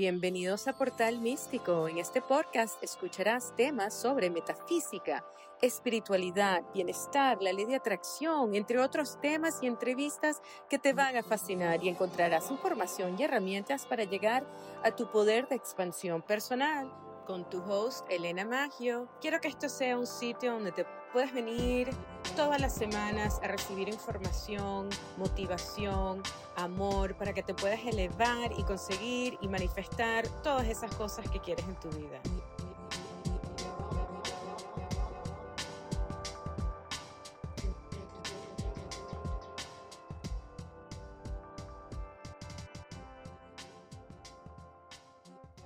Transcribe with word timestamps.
Bienvenidos 0.00 0.66
a 0.66 0.72
Portal 0.72 1.18
Místico. 1.18 1.86
En 1.86 1.98
este 1.98 2.22
podcast 2.22 2.82
escucharás 2.82 3.54
temas 3.54 3.92
sobre 3.92 4.30
metafísica, 4.30 5.22
espiritualidad, 5.60 6.62
bienestar, 6.72 7.36
la 7.42 7.52
ley 7.52 7.66
de 7.66 7.74
atracción, 7.76 8.54
entre 8.54 8.78
otros 8.78 9.20
temas 9.20 9.62
y 9.62 9.66
entrevistas 9.66 10.40
que 10.70 10.78
te 10.78 10.94
van 10.94 11.18
a 11.18 11.22
fascinar 11.22 11.84
y 11.84 11.90
encontrarás 11.90 12.50
información 12.50 13.14
y 13.18 13.24
herramientas 13.24 13.84
para 13.84 14.04
llegar 14.04 14.46
a 14.82 14.90
tu 14.90 15.10
poder 15.10 15.46
de 15.48 15.56
expansión 15.56 16.22
personal. 16.22 16.90
Con 17.26 17.50
tu 17.50 17.62
host, 17.62 18.06
Elena 18.08 18.46
Maggio. 18.46 19.06
Quiero 19.20 19.38
que 19.38 19.48
esto 19.48 19.68
sea 19.68 19.98
un 19.98 20.06
sitio 20.06 20.52
donde 20.52 20.72
te 20.72 20.86
puedes 21.12 21.34
venir 21.34 21.90
todas 22.36 22.60
las 22.60 22.74
semanas 22.74 23.40
a 23.42 23.48
recibir 23.48 23.88
información, 23.88 24.88
motivación, 25.16 26.22
amor, 26.56 27.14
para 27.16 27.32
que 27.32 27.42
te 27.42 27.54
puedas 27.54 27.80
elevar 27.84 28.52
y 28.56 28.62
conseguir 28.62 29.38
y 29.40 29.48
manifestar 29.48 30.28
todas 30.42 30.66
esas 30.66 30.94
cosas 30.94 31.28
que 31.30 31.40
quieres 31.40 31.64
en 31.66 31.76
tu 31.76 31.88
vida. 31.90 32.20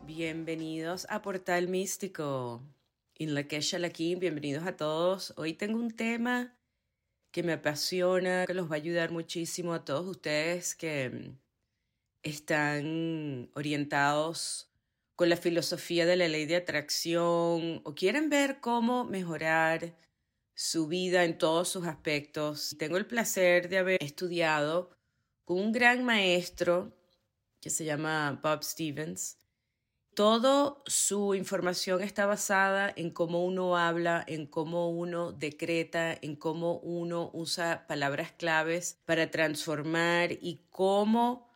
Bienvenidos 0.02 1.06
a 1.10 1.22
Portal 1.22 1.68
Místico. 1.68 2.62
Inlakesh 3.16 3.76
aquí, 3.84 4.16
bienvenidos 4.16 4.66
a 4.66 4.76
todos. 4.76 5.34
Hoy 5.36 5.54
tengo 5.54 5.78
un 5.78 5.92
tema 5.92 6.58
que 7.30 7.44
me 7.44 7.52
apasiona, 7.52 8.44
que 8.44 8.54
los 8.54 8.68
va 8.68 8.74
a 8.74 8.78
ayudar 8.78 9.12
muchísimo 9.12 9.72
a 9.72 9.84
todos 9.84 10.04
ustedes 10.04 10.74
que 10.74 11.32
están 12.24 13.50
orientados 13.54 14.68
con 15.14 15.28
la 15.28 15.36
filosofía 15.36 16.06
de 16.06 16.16
la 16.16 16.26
ley 16.26 16.46
de 16.46 16.56
atracción 16.56 17.82
o 17.84 17.94
quieren 17.94 18.30
ver 18.30 18.58
cómo 18.58 19.04
mejorar 19.04 19.96
su 20.54 20.88
vida 20.88 21.22
en 21.24 21.38
todos 21.38 21.68
sus 21.68 21.86
aspectos. 21.86 22.74
Tengo 22.80 22.96
el 22.96 23.06
placer 23.06 23.68
de 23.68 23.78
haber 23.78 24.02
estudiado 24.02 24.90
con 25.44 25.60
un 25.60 25.70
gran 25.70 26.02
maestro 26.02 26.96
que 27.60 27.70
se 27.70 27.84
llama 27.84 28.40
Bob 28.42 28.64
Stevens 28.64 29.38
Toda 30.14 30.76
su 30.86 31.34
información 31.34 32.00
está 32.00 32.24
basada 32.24 32.92
en 32.94 33.10
cómo 33.10 33.44
uno 33.44 33.76
habla, 33.76 34.24
en 34.28 34.46
cómo 34.46 34.88
uno 34.90 35.32
decreta, 35.32 36.16
en 36.22 36.36
cómo 36.36 36.78
uno 36.78 37.30
usa 37.32 37.84
palabras 37.88 38.30
claves 38.30 39.00
para 39.06 39.32
transformar 39.32 40.30
y 40.30 40.60
cómo 40.70 41.48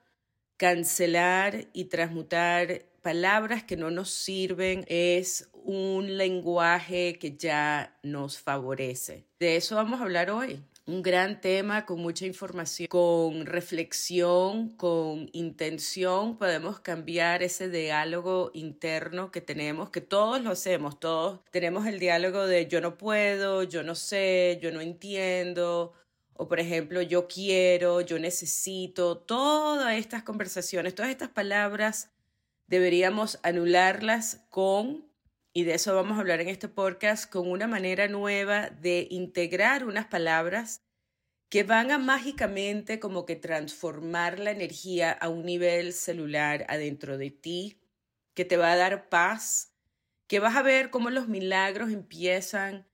cancelar 0.56 1.68
y 1.72 1.84
transmutar 1.84 2.86
palabras 3.00 3.62
que 3.62 3.76
no 3.76 3.92
nos 3.92 4.10
sirven 4.10 4.84
es 4.88 5.48
un 5.52 6.16
lenguaje 6.16 7.16
que 7.20 7.36
ya 7.36 7.96
nos 8.02 8.40
favorece. 8.40 9.24
De 9.38 9.54
eso 9.54 9.76
vamos 9.76 10.00
a 10.00 10.02
hablar 10.02 10.32
hoy 10.32 10.60
un 10.88 11.02
gran 11.02 11.42
tema 11.42 11.84
con 11.84 12.00
mucha 12.00 12.24
información, 12.24 12.88
con 12.88 13.44
reflexión, 13.44 14.70
con 14.70 15.28
intención, 15.34 16.38
podemos 16.38 16.80
cambiar 16.80 17.42
ese 17.42 17.68
diálogo 17.68 18.50
interno 18.54 19.30
que 19.30 19.42
tenemos, 19.42 19.90
que 19.90 20.00
todos 20.00 20.42
lo 20.42 20.50
hacemos, 20.50 20.98
todos 20.98 21.40
tenemos 21.50 21.86
el 21.86 21.98
diálogo 21.98 22.46
de 22.46 22.68
yo 22.68 22.80
no 22.80 22.96
puedo, 22.96 23.64
yo 23.64 23.82
no 23.82 23.94
sé, 23.94 24.58
yo 24.62 24.72
no 24.72 24.80
entiendo, 24.80 25.92
o 26.32 26.48
por 26.48 26.58
ejemplo, 26.58 27.02
yo 27.02 27.28
quiero, 27.28 28.00
yo 28.00 28.18
necesito, 28.18 29.18
todas 29.18 29.94
estas 29.94 30.22
conversaciones, 30.22 30.94
todas 30.94 31.10
estas 31.10 31.28
palabras 31.28 32.12
deberíamos 32.66 33.40
anularlas 33.42 34.46
con 34.48 35.07
y 35.58 35.64
de 35.64 35.74
eso 35.74 35.92
vamos 35.92 36.16
a 36.16 36.20
hablar 36.20 36.40
en 36.40 36.46
este 36.46 36.68
podcast 36.68 37.28
con 37.28 37.50
una 37.50 37.66
manera 37.66 38.06
nueva 38.06 38.70
de 38.70 39.08
integrar 39.10 39.84
unas 39.84 40.06
palabras 40.06 40.82
que 41.48 41.64
van 41.64 41.90
a 41.90 41.98
mágicamente 41.98 43.00
como 43.00 43.26
que 43.26 43.34
transformar 43.34 44.38
la 44.38 44.52
energía 44.52 45.10
a 45.10 45.28
un 45.28 45.44
nivel 45.44 45.94
celular 45.94 46.64
adentro 46.68 47.18
de 47.18 47.32
ti, 47.32 47.80
que 48.34 48.44
te 48.44 48.56
va 48.56 48.70
a 48.70 48.76
dar 48.76 49.08
paz, 49.08 49.72
que 50.28 50.38
vas 50.38 50.54
a 50.54 50.62
ver 50.62 50.90
cómo 50.90 51.10
los 51.10 51.26
milagros 51.26 51.90
empiezan 51.90 52.86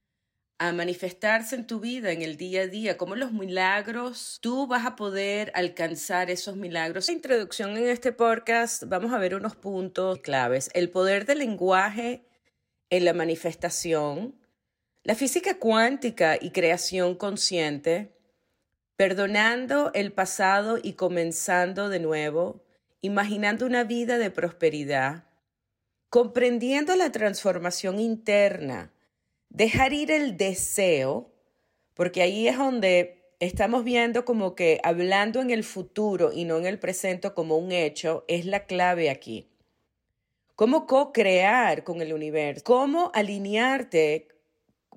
a 0.57 0.73
manifestarse 0.73 1.57
en 1.57 1.67
tu 1.67 1.81
vida, 1.81 2.13
en 2.13 2.23
el 2.23 2.39
día 2.39 2.63
a 2.63 2.67
día, 2.67 2.97
cómo 2.97 3.15
los 3.15 3.33
milagros, 3.33 4.39
tú 4.41 4.67
vas 4.67 4.87
a 4.87 4.97
poder 4.97 5.53
alcanzar 5.55 6.31
esos 6.31 6.57
milagros. 6.57 7.11
En 7.11 7.17
introducción 7.17 7.77
en 7.77 7.89
este 7.89 8.13
podcast 8.13 8.85
vamos 8.87 9.13
a 9.13 9.19
ver 9.19 9.35
unos 9.35 9.55
puntos 9.55 10.21
claves. 10.21 10.71
El 10.73 10.89
poder 10.89 11.27
del 11.27 11.41
lenguaje 11.41 12.25
en 12.97 13.05
la 13.05 13.13
manifestación, 13.13 14.37
la 15.03 15.17
física 15.17 15.59
cuántica 15.59 16.39
y 16.41 16.51
creación 16.51 17.17
consciente, 17.17 18.13
perdonando 18.97 19.91
el 19.95 20.13
pasado 20.13 20.79
y 20.81 20.93
comenzando 20.93 21.89
de 21.89 21.99
nuevo, 21.99 22.63
imaginando 23.01 23.67
una 23.67 23.83
vida 23.83 24.17
de 24.17 24.31
prosperidad, 24.31 25.25
comprendiendo 26.09 26.95
la 26.95 27.11
transformación 27.11 27.99
interna, 27.99 28.93
dejar 29.49 29.93
ir 29.93 30.13
el 30.13 30.37
deseo, 30.37 31.33
porque 31.95 32.23
ahí 32.23 32.47
es 32.47 32.57
donde 32.57 33.25
estamos 33.41 33.83
viendo 33.83 34.25
como 34.25 34.55
que 34.55 34.81
hablando 34.85 35.41
en 35.43 35.51
el 35.51 35.65
futuro 35.65 36.33
y 36.33 36.45
no 36.45 36.59
en 36.59 36.67
el 36.67 36.79
presente 36.79 37.33
como 37.33 37.59
un 37.59 37.73
hecho, 37.73 38.25
es 38.29 38.47
la 38.47 38.67
clave 38.67 39.11
aquí 39.11 39.51
cómo 40.55 40.87
co-crear 40.87 41.85
con 41.85 42.01
el 42.01 42.13
universo, 42.13 42.63
cómo 42.65 43.11
alinearte, 43.15 44.29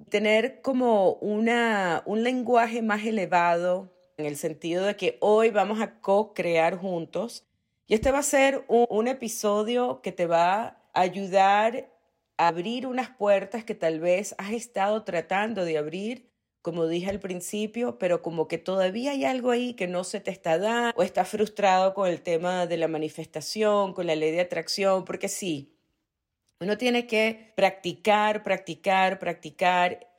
tener 0.10 0.62
como 0.62 1.14
una, 1.14 2.04
un 2.06 2.24
lenguaje 2.24 2.82
más 2.82 3.06
elevado 3.06 3.94
en 4.18 4.26
el 4.26 4.38
sentido 4.38 4.86
de 4.86 4.96
que 4.96 5.18
hoy 5.22 5.50
vamos 5.52 5.82
a 5.82 6.00
co-crear 6.00 6.78
juntos. 6.78 7.46
Y 7.88 7.94
este 7.94 8.12
va 8.12 8.20
a 8.20 8.24
ser 8.24 8.66
un, 8.68 8.86
un 8.90 9.08
episodio 9.08 10.02
que 10.02 10.12
te 10.12 10.28
va 10.28 10.82
a 10.94 11.02
ayudar 11.02 11.90
a 12.38 12.48
abrir 12.48 12.86
unas 12.86 13.10
puertas 13.10 13.64
que 13.64 13.76
tal 13.76 14.00
vez 14.00 14.36
has 14.38 14.52
estado 14.52 15.04
tratando 15.04 15.66
de 15.66 15.78
abrir 15.78 16.27
como 16.68 16.86
dije 16.86 17.10
al 17.10 17.22
principio, 17.22 17.98
pero 17.98 18.22
como 18.22 18.50
que 18.50 18.58
todavía 18.58 19.12
hay 19.12 19.24
algo 19.24 19.52
ahí 19.52 19.74
que 19.74 19.88
no 19.88 20.04
se 20.04 20.20
te 20.20 20.32
está 20.32 20.58
dando 20.58 20.92
o 20.98 21.02
estás 21.02 21.30
frustrado 21.30 21.94
con 21.94 22.10
el 22.10 22.22
tema 22.22 22.68
de 22.68 22.76
la 22.76 22.90
manifestación, 22.90 23.94
con 23.94 24.06
la 24.06 24.18
ley 24.18 24.32
de 24.32 24.42
atracción, 24.42 25.06
porque 25.06 25.30
sí, 25.30 25.78
uno 26.60 26.78
tiene 26.78 27.08
que 27.08 27.54
practicar, 27.56 28.44
practicar, 28.44 29.18
practicar 29.18 30.12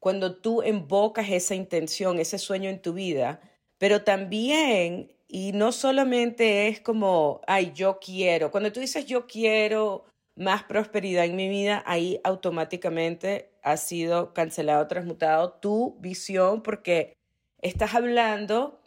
cuando 0.00 0.34
tú 0.34 0.64
invocas 0.64 1.30
esa 1.30 1.54
intención, 1.54 2.18
ese 2.18 2.40
sueño 2.40 2.70
en 2.70 2.82
tu 2.82 2.92
vida, 2.92 3.40
pero 3.78 4.02
también, 4.02 5.16
y 5.28 5.52
no 5.52 5.70
solamente 5.70 6.66
es 6.66 6.80
como, 6.80 7.40
ay, 7.46 7.70
yo 7.72 8.00
quiero, 8.00 8.50
cuando 8.50 8.72
tú 8.72 8.80
dices 8.80 9.06
yo 9.06 9.28
quiero, 9.28 10.06
más 10.36 10.64
prosperidad 10.64 11.24
en 11.24 11.36
mi 11.36 11.48
vida, 11.48 11.82
ahí 11.86 12.20
automáticamente 12.24 13.50
ha 13.62 13.76
sido 13.76 14.34
cancelado, 14.34 14.86
transmutado 14.88 15.52
tu 15.52 15.96
visión 16.00 16.62
porque 16.62 17.16
estás 17.62 17.94
hablando 17.94 18.80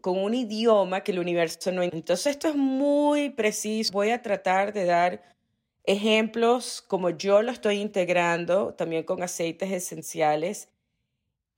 con 0.00 0.18
un 0.18 0.34
idioma 0.34 1.02
que 1.02 1.12
el 1.12 1.18
universo 1.18 1.72
no... 1.72 1.82
Entonces 1.82 2.26
esto 2.26 2.48
es 2.48 2.56
muy 2.56 3.30
preciso. 3.30 3.92
Voy 3.92 4.10
a 4.10 4.22
tratar 4.22 4.72
de 4.72 4.84
dar 4.84 5.22
ejemplos 5.84 6.82
como 6.82 7.10
yo 7.10 7.42
lo 7.42 7.52
estoy 7.52 7.80
integrando, 7.80 8.74
también 8.74 9.04
con 9.04 9.22
aceites 9.22 9.70
esenciales 9.70 10.68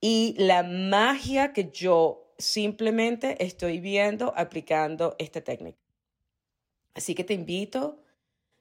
y 0.00 0.34
la 0.38 0.62
magia 0.62 1.52
que 1.52 1.70
yo 1.70 2.32
simplemente 2.38 3.42
estoy 3.44 3.80
viendo 3.80 4.34
aplicando 4.36 5.16
esta 5.18 5.40
técnica. 5.40 5.78
Así 6.94 7.14
que 7.14 7.24
te 7.24 7.34
invito 7.34 8.02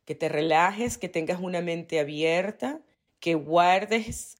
que 0.05 0.15
te 0.15 0.29
relajes, 0.29 0.97
que 0.97 1.09
tengas 1.09 1.41
una 1.41 1.61
mente 1.61 1.99
abierta, 1.99 2.81
que 3.19 3.35
guardes 3.35 4.37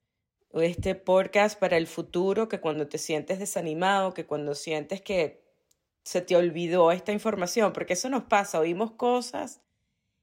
este 0.53 0.95
podcast 0.95 1.59
para 1.59 1.77
el 1.77 1.87
futuro, 1.87 2.47
que 2.47 2.61
cuando 2.61 2.87
te 2.87 2.97
sientes 2.97 3.39
desanimado, 3.39 4.13
que 4.13 4.25
cuando 4.25 4.55
sientes 4.55 5.01
que 5.01 5.43
se 6.03 6.21
te 6.21 6.35
olvidó 6.35 6.91
esta 6.91 7.11
información, 7.11 7.73
porque 7.73 7.93
eso 7.93 8.09
nos 8.09 8.23
pasa, 8.25 8.59
oímos 8.59 8.91
cosas 8.91 9.61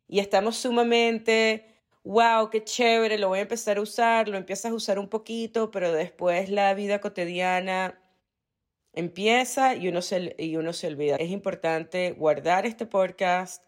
y 0.08 0.20
estamos 0.20 0.56
sumamente, 0.56 1.66
wow, 2.04 2.50
qué 2.50 2.62
chévere, 2.64 3.18
lo 3.18 3.28
voy 3.28 3.40
a 3.40 3.42
empezar 3.42 3.78
a 3.78 3.82
usar, 3.82 4.28
lo 4.28 4.36
empiezas 4.36 4.70
a 4.70 4.74
usar 4.74 4.98
un 4.98 5.08
poquito, 5.08 5.70
pero 5.70 5.92
después 5.92 6.48
la 6.50 6.72
vida 6.74 7.00
cotidiana 7.00 8.00
empieza 8.92 9.74
y 9.74 9.88
uno 9.88 10.02
se, 10.02 10.34
y 10.38 10.56
uno 10.56 10.72
se 10.72 10.86
olvida. 10.86 11.16
Es 11.16 11.30
importante 11.30 12.12
guardar 12.12 12.64
este 12.66 12.86
podcast 12.86 13.64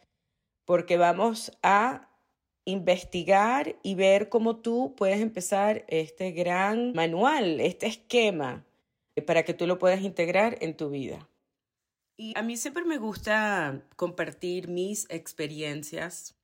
porque 0.65 0.97
vamos 0.97 1.53
a 1.63 2.11
investigar 2.65 3.79
y 3.83 3.95
ver 3.95 4.29
cómo 4.29 4.57
tú 4.57 4.95
puedes 4.97 5.21
empezar 5.21 5.85
este 5.89 6.33
gran 6.33 6.93
manual, 6.95 7.61
este 7.61 7.87
esquema, 7.87 8.65
para 9.27 9.45
que 9.45 9.55
tú 9.55 9.67
lo 9.67 9.79
puedas 9.79 10.01
integrar 10.01 10.57
en 10.61 10.77
tu 10.77 10.91
vida. 10.91 11.29
Y 12.17 12.33
a 12.39 12.43
mí 12.43 12.57
siempre 12.57 12.85
me 12.85 12.99
gusta 12.99 13.83
compartir 13.97 14.69
mis 14.69 15.07
experiencias. 15.11 16.37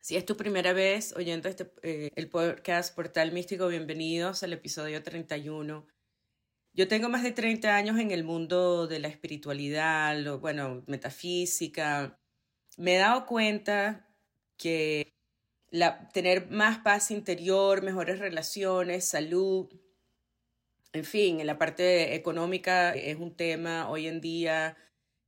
Si 0.00 0.16
es 0.16 0.24
tu 0.24 0.36
primera 0.36 0.72
vez 0.72 1.14
oyendo 1.16 1.48
este, 1.48 1.72
eh, 1.82 2.10
el 2.14 2.28
podcast 2.28 2.94
Portal 2.94 3.32
Místico, 3.32 3.68
bienvenidos 3.68 4.42
al 4.42 4.52
episodio 4.52 5.02
31. 5.02 5.86
Yo 6.74 6.88
tengo 6.88 7.08
más 7.08 7.22
de 7.22 7.32
30 7.32 7.74
años 7.74 7.98
en 7.98 8.10
el 8.10 8.22
mundo 8.22 8.86
de 8.86 9.00
la 9.00 9.08
espiritualidad, 9.08 10.16
lo, 10.20 10.38
bueno, 10.38 10.84
metafísica. 10.86 12.20
Me 12.76 12.96
he 12.96 12.98
dado 12.98 13.26
cuenta 13.26 14.06
que 14.56 15.12
tener 16.12 16.50
más 16.50 16.78
paz 16.78 17.10
interior, 17.10 17.82
mejores 17.82 18.18
relaciones, 18.18 19.08
salud, 19.08 19.68
en 20.96 21.04
fin, 21.04 21.40
en 21.40 21.46
la 21.46 21.58
parte 21.58 22.14
económica 22.14 22.94
es 22.94 23.18
un 23.18 23.36
tema 23.36 23.90
hoy 23.90 24.06
en 24.06 24.22
día 24.22 24.76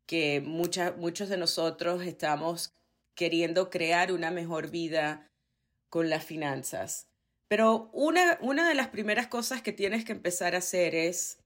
que 0.07 0.41
muchos 0.41 1.29
de 1.29 1.37
nosotros 1.37 2.03
estamos 2.05 2.73
queriendo 3.15 3.69
crear 3.69 4.11
una 4.11 4.31
mejor 4.31 4.71
vida 4.71 5.31
con 5.91 6.09
las 6.09 6.25
finanzas. 6.25 7.09
Pero 7.49 7.91
una, 7.93 8.39
una 8.41 8.67
de 8.67 8.75
las 8.75 8.89
primeras 8.89 9.27
cosas 9.27 9.61
que 9.61 9.73
tienes 9.73 10.07
que 10.07 10.13
empezar 10.13 10.55
a 10.55 10.59
hacer 10.59 10.95
es 10.95 11.39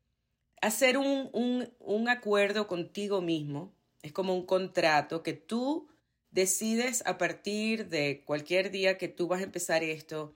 hacer 0.61 0.99
un, 0.99 1.29
un, 1.33 1.73
un 1.81 2.09
acuerdo 2.09 2.69
contigo 2.69 3.21
mismo. 3.21 3.75
Es 4.03 4.13
como 4.13 4.35
un 4.35 4.47
contrato 4.47 5.25
que 5.25 5.33
tú 5.33 5.89
decides 6.33 7.05
a 7.07 7.17
partir 7.19 7.89
de 7.89 8.25
cualquier 8.25 8.73
día 8.73 8.99
que 8.99 9.07
tú 9.09 9.29
vas 9.29 9.41
a 9.41 9.45
empezar 9.45 9.85
esto, 9.85 10.35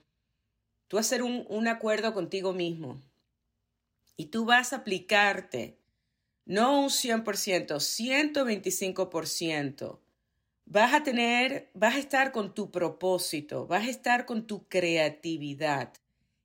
tú 0.87 0.97
hacer 0.97 1.23
un, 1.23 1.45
un 1.49 1.67
acuerdo 1.67 2.13
contigo 2.13 2.53
mismo 2.53 3.01
y 4.15 4.27
tú 4.27 4.45
vas 4.45 4.71
a 4.71 4.77
aplicarte, 4.77 5.77
no 6.45 6.79
un 6.81 6.89
100%, 6.89 7.79
125%. 7.79 9.99
Vas 10.69 10.93
a 10.93 11.03
tener, 11.03 11.69
vas 11.73 11.95
a 11.95 11.99
estar 11.99 12.31
con 12.31 12.53
tu 12.53 12.71
propósito, 12.71 13.67
vas 13.67 13.87
a 13.87 13.89
estar 13.89 14.25
con 14.25 14.47
tu 14.47 14.67
creatividad 14.67 15.93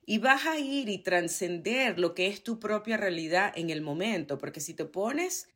y 0.06 0.18
vas 0.18 0.46
a 0.46 0.58
ir 0.58 0.88
y 0.88 0.98
trascender 0.98 1.98
lo 1.98 2.14
que 2.14 2.28
es 2.28 2.42
tu 2.42 2.58
propia 2.58 2.96
realidad 2.96 3.52
en 3.56 3.70
el 3.70 3.82
momento, 3.82 4.38
porque 4.38 4.60
si 4.60 4.74
te 4.74 4.84
pones 4.84 5.48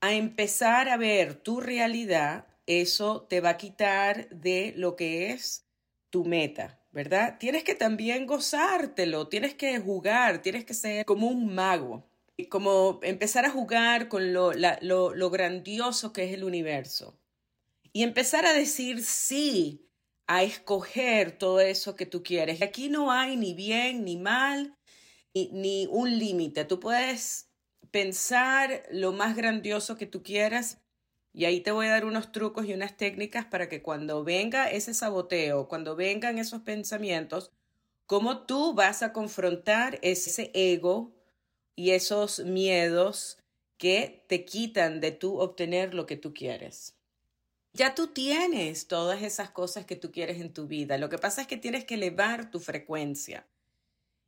a 0.00 0.14
empezar 0.14 0.88
a 0.88 0.96
ver 0.96 1.34
tu 1.34 1.60
realidad, 1.60 2.49
eso 2.78 3.26
te 3.28 3.40
va 3.40 3.50
a 3.50 3.56
quitar 3.56 4.28
de 4.30 4.74
lo 4.76 4.96
que 4.96 5.30
es 5.30 5.66
tu 6.10 6.24
meta. 6.24 6.80
¿verdad? 6.92 7.36
Tienes 7.38 7.64
que 7.64 7.74
también 7.74 8.26
gozártelo, 8.26 9.28
tienes 9.28 9.54
que 9.54 9.78
jugar, 9.78 10.42
tienes 10.42 10.64
que 10.64 10.74
ser 10.74 11.04
como 11.04 11.28
un 11.28 11.54
mago, 11.54 12.08
como 12.48 13.00
empezar 13.02 13.44
a 13.44 13.50
jugar 13.50 14.08
con 14.08 14.32
lo, 14.32 14.52
lo, 14.52 15.30
grandioso 15.30 16.12
que 16.12 16.24
es 16.24 16.32
el 16.32 16.44
universo 16.44 17.18
y 17.92 18.02
empezar 18.02 18.46
a 18.46 18.52
decir 18.52 19.04
sí, 19.04 19.86
a 20.26 20.42
escoger 20.42 21.32
todo 21.38 21.60
eso 21.60 21.96
que 21.96 22.06
tú 22.06 22.22
quieres. 22.22 22.62
Aquí 22.62 22.88
no 22.88 23.12
hay 23.12 23.36
ni 23.36 23.54
bien 23.54 24.04
ni 24.04 24.16
mal, 24.16 24.76
ni 25.34 25.86
un 25.90 26.18
límite. 26.18 26.64
Tú 26.64 26.80
puedes 26.80 27.50
pensar 27.90 28.84
lo 28.90 29.12
más 29.12 29.36
grandioso 29.36 29.96
que 29.96 30.06
tú 30.06 30.22
quieras 30.22 30.78
y 31.32 31.44
ahí 31.44 31.60
te 31.60 31.70
voy 31.70 31.86
a 31.86 31.90
dar 31.90 32.04
unos 32.04 32.32
trucos 32.32 32.66
y 32.66 32.72
unas 32.72 32.96
técnicas 32.96 33.44
para 33.46 33.68
que 33.68 33.82
cuando 33.82 34.24
venga 34.24 34.70
ese 34.70 34.94
saboteo, 34.94 35.68
cuando 35.68 35.94
vengan 35.96 36.38
esos 36.38 36.62
pensamientos, 36.62 37.52
cómo 38.06 38.46
tú 38.46 38.74
vas 38.74 39.02
a 39.02 39.12
confrontar 39.12 39.98
ese 40.02 40.50
ego 40.54 41.12
y 41.76 41.90
esos 41.90 42.40
miedos 42.40 43.38
que 43.78 44.24
te 44.28 44.44
quitan 44.44 45.00
de 45.00 45.12
tú 45.12 45.38
obtener 45.38 45.94
lo 45.94 46.06
que 46.06 46.16
tú 46.16 46.34
quieres. 46.34 46.96
Ya 47.72 47.94
tú 47.94 48.08
tienes 48.08 48.88
todas 48.88 49.22
esas 49.22 49.50
cosas 49.50 49.86
que 49.86 49.94
tú 49.94 50.10
quieres 50.10 50.40
en 50.40 50.52
tu 50.52 50.66
vida. 50.66 50.98
Lo 50.98 51.08
que 51.08 51.18
pasa 51.18 51.42
es 51.42 51.46
que 51.46 51.56
tienes 51.56 51.84
que 51.84 51.94
elevar 51.94 52.50
tu 52.50 52.58
frecuencia. 52.58 53.46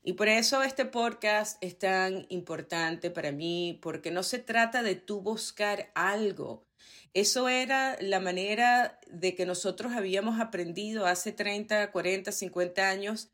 Y 0.04 0.14
por 0.14 0.28
eso 0.28 0.62
este 0.62 0.84
podcast 0.84 1.62
es 1.62 1.78
tan 1.78 2.26
importante 2.28 3.10
para 3.10 3.32
mí, 3.32 3.78
porque 3.82 4.10
no 4.10 4.22
se 4.22 4.38
trata 4.38 4.82
de 4.82 4.94
tú 4.94 5.20
buscar 5.20 5.90
algo, 5.94 6.64
eso 7.14 7.48
era 7.48 7.96
la 8.00 8.20
manera 8.20 8.98
de 9.06 9.34
que 9.34 9.46
nosotros 9.46 9.92
habíamos 9.92 10.40
aprendido 10.40 11.06
hace 11.06 11.32
30, 11.32 11.92
40, 11.92 12.32
50 12.32 12.88
años 12.88 13.30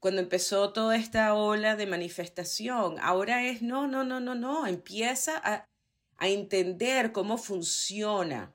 cuando 0.00 0.20
empezó 0.20 0.72
toda 0.72 0.96
esta 0.96 1.34
ola 1.34 1.76
de 1.76 1.86
manifestación. 1.86 2.96
Ahora 3.00 3.46
es, 3.46 3.62
no, 3.62 3.86
no, 3.86 4.02
no, 4.02 4.18
no, 4.18 4.34
no, 4.34 4.66
empieza 4.66 5.40
a, 5.44 5.68
a 6.16 6.28
entender 6.28 7.12
cómo 7.12 7.38
funciona 7.38 8.52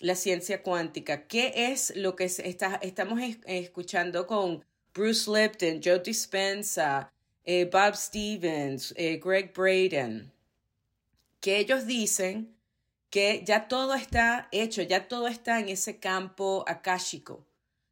la 0.00 0.14
ciencia 0.14 0.62
cuántica, 0.62 1.26
qué 1.26 1.52
es 1.72 1.94
lo 1.96 2.16
que 2.16 2.24
estamos 2.24 3.20
escuchando 3.46 4.26
con 4.26 4.64
Bruce 4.92 5.30
Lipton, 5.30 5.80
Joe 5.82 6.00
Dispenza, 6.00 7.12
eh, 7.44 7.68
Bob 7.70 7.94
Stevens, 7.96 8.92
eh, 8.96 9.20
Greg 9.22 9.52
Braden, 9.54 10.32
que 11.40 11.58
ellos 11.58 11.86
dicen 11.86 12.55
que 13.10 13.42
ya 13.44 13.68
todo 13.68 13.94
está 13.94 14.48
hecho, 14.52 14.82
ya 14.82 15.08
todo 15.08 15.28
está 15.28 15.60
en 15.60 15.68
ese 15.68 15.98
campo 15.98 16.64
akáshico, 16.66 17.46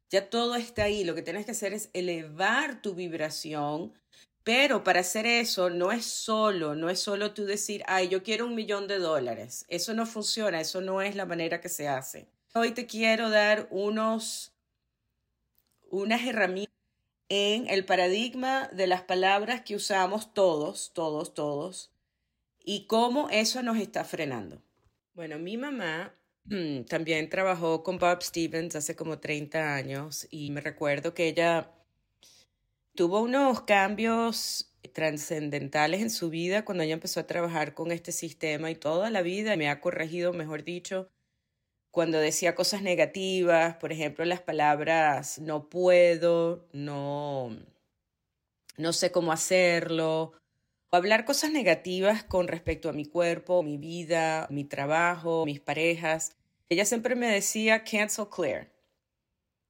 ya 0.09 0.29
todo 0.29 0.55
está 0.55 0.83
ahí. 0.83 1.03
Lo 1.03 1.15
que 1.15 1.21
tienes 1.21 1.45
que 1.45 1.51
hacer 1.51 1.73
es 1.73 1.89
elevar 1.93 2.81
tu 2.81 2.95
vibración, 2.95 3.93
pero 4.43 4.83
para 4.83 4.99
hacer 4.99 5.25
eso 5.25 5.69
no 5.69 5.91
es 5.91 6.05
solo, 6.05 6.75
no 6.75 6.89
es 6.89 6.99
solo 6.99 7.33
tú 7.33 7.45
decir, 7.45 7.83
ay, 7.87 8.09
yo 8.09 8.23
quiero 8.23 8.45
un 8.45 8.55
millón 8.55 8.87
de 8.87 8.99
dólares. 8.99 9.65
Eso 9.69 9.93
no 9.93 10.05
funciona, 10.05 10.61
eso 10.61 10.81
no 10.81 11.01
es 11.01 11.15
la 11.15 11.25
manera 11.25 11.61
que 11.61 11.69
se 11.69 11.87
hace. 11.87 12.27
Hoy 12.53 12.71
te 12.71 12.85
quiero 12.85 13.29
dar 13.29 13.67
unos, 13.71 14.53
unas 15.89 16.25
herramientas 16.25 16.75
en 17.29 17.67
el 17.69 17.85
paradigma 17.85 18.67
de 18.67 18.87
las 18.87 19.01
palabras 19.01 19.61
que 19.61 19.75
usamos 19.75 20.33
todos, 20.33 20.91
todos, 20.93 21.33
todos, 21.33 21.91
y 22.63 22.85
cómo 22.85 23.29
eso 23.29 23.63
nos 23.63 23.77
está 23.77 24.03
frenando. 24.03 24.61
Bueno, 25.15 25.39
mi 25.39 25.55
mamá 25.55 26.13
mm, 26.43 26.81
también 26.89 27.29
trabajó 27.29 27.83
con 27.83 27.97
Bob 27.97 28.21
Stevens 28.21 28.75
hace 28.75 28.97
como 28.97 29.19
30 29.19 29.73
años 29.73 30.27
y 30.29 30.51
me 30.51 30.59
recuerdo 30.59 31.13
que 31.13 31.29
ella 31.29 31.71
tuvo 32.95 33.21
unos 33.21 33.61
cambios 33.61 34.73
trascendentales 34.93 36.01
en 36.01 36.09
su 36.09 36.29
vida 36.29 36.65
cuando 36.65 36.83
ella 36.83 36.95
empezó 36.95 37.21
a 37.21 37.27
trabajar 37.27 37.73
con 37.73 37.93
este 37.93 38.11
sistema 38.11 38.69
y 38.69 38.75
toda 38.75 39.09
la 39.09 39.21
vida 39.21 39.55
me 39.55 39.69
ha 39.69 39.79
corregido, 39.79 40.33
mejor 40.33 40.65
dicho, 40.65 41.09
cuando 41.91 42.19
decía 42.19 42.53
cosas 42.53 42.81
negativas, 42.81 43.77
por 43.77 43.93
ejemplo, 43.93 44.25
las 44.25 44.41
palabras 44.41 45.39
no 45.39 45.69
puedo, 45.69 46.67
no, 46.73 47.55
no 48.77 48.91
sé 48.91 49.13
cómo 49.13 49.31
hacerlo, 49.31 50.33
hablar 50.95 51.25
cosas 51.25 51.51
negativas 51.51 52.23
con 52.23 52.47
respecto 52.47 52.89
a 52.89 52.93
mi 52.93 53.05
cuerpo, 53.05 53.63
mi 53.63 53.77
vida, 53.77 54.47
mi 54.49 54.63
trabajo, 54.63 55.45
mis 55.45 55.59
parejas. 55.59 56.35
Ella 56.69 56.85
siempre 56.85 57.15
me 57.15 57.27
decía 57.27 57.83
cancel 57.83 58.27
clear. 58.29 58.75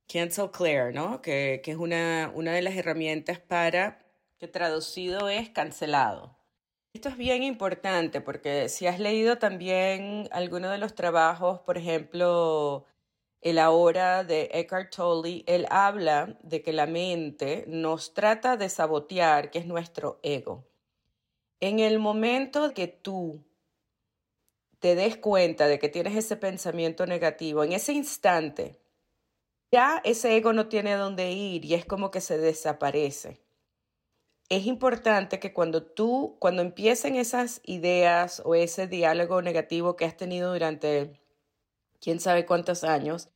Cancel 0.08 0.52
Clear, 0.52 0.94
¿no? 0.94 1.22
Que, 1.22 1.62
que 1.64 1.72
es 1.72 1.78
una, 1.78 2.32
una 2.36 2.54
de 2.54 2.62
las 2.62 2.76
herramientas 2.76 3.40
para, 3.40 4.06
que 4.38 4.48
traducido 4.48 5.30
es 5.30 5.50
cancelado. 5.50 6.38
Esto 6.94 7.10
es 7.10 7.18
bien 7.18 7.44
importante 7.44 8.22
porque 8.22 8.70
si 8.70 8.88
has 8.88 9.00
leído 9.00 9.38
también 9.38 10.30
alguno 10.32 10.70
de 10.70 10.78
los 10.78 10.96
trabajos, 10.96 11.60
por 11.62 11.78
ejemplo, 11.78 12.86
el 13.42 13.60
ahora 13.60 14.24
de 14.24 14.50
Eckhart 14.54 14.96
Tolle, 14.96 15.44
él 15.48 15.68
habla 15.70 16.38
de 16.42 16.62
que 16.62 16.72
la 16.72 16.86
mente 16.86 17.66
nos 17.68 18.14
trata 18.14 18.58
de 18.58 18.70
sabotear, 18.70 19.52
que 19.52 19.60
es 19.60 19.66
nuestro 19.66 20.20
ego. 20.24 20.66
En 21.66 21.80
el 21.80 21.98
momento 21.98 22.76
que 22.76 22.88
tú 22.88 23.44
te 24.78 24.94
des 24.94 25.18
cuenta 25.18 25.68
de 25.68 25.80
que 25.80 25.90
tienes 25.90 26.16
ese 26.16 26.36
pensamiento 26.36 27.08
negativo, 27.08 27.64
en 27.64 27.72
ese 27.72 27.92
instante, 27.92 28.80
ya 29.72 30.00
ese 30.04 30.38
ego 30.38 30.54
no 30.54 30.68
tiene 30.68 30.94
dónde 30.94 31.32
ir 31.32 31.66
y 31.66 31.74
es 31.74 31.84
como 31.84 32.12
que 32.12 32.22
se 32.22 32.38
desaparece. 32.38 33.42
Es 34.48 34.68
importante 34.68 35.40
que 35.40 35.54
cuando 35.54 35.82
tú, 35.82 36.38
cuando 36.38 36.62
empiecen 36.62 37.16
esas 37.16 37.62
ideas 37.64 38.44
o 38.46 38.54
ese 38.54 38.86
diálogo 38.86 39.42
negativo 39.42 39.96
que 39.96 40.06
has 40.06 40.16
tenido 40.16 40.54
durante 40.54 41.20
quién 42.00 42.20
sabe 42.20 42.46
cuántos 42.46 42.84
años, 42.84 43.30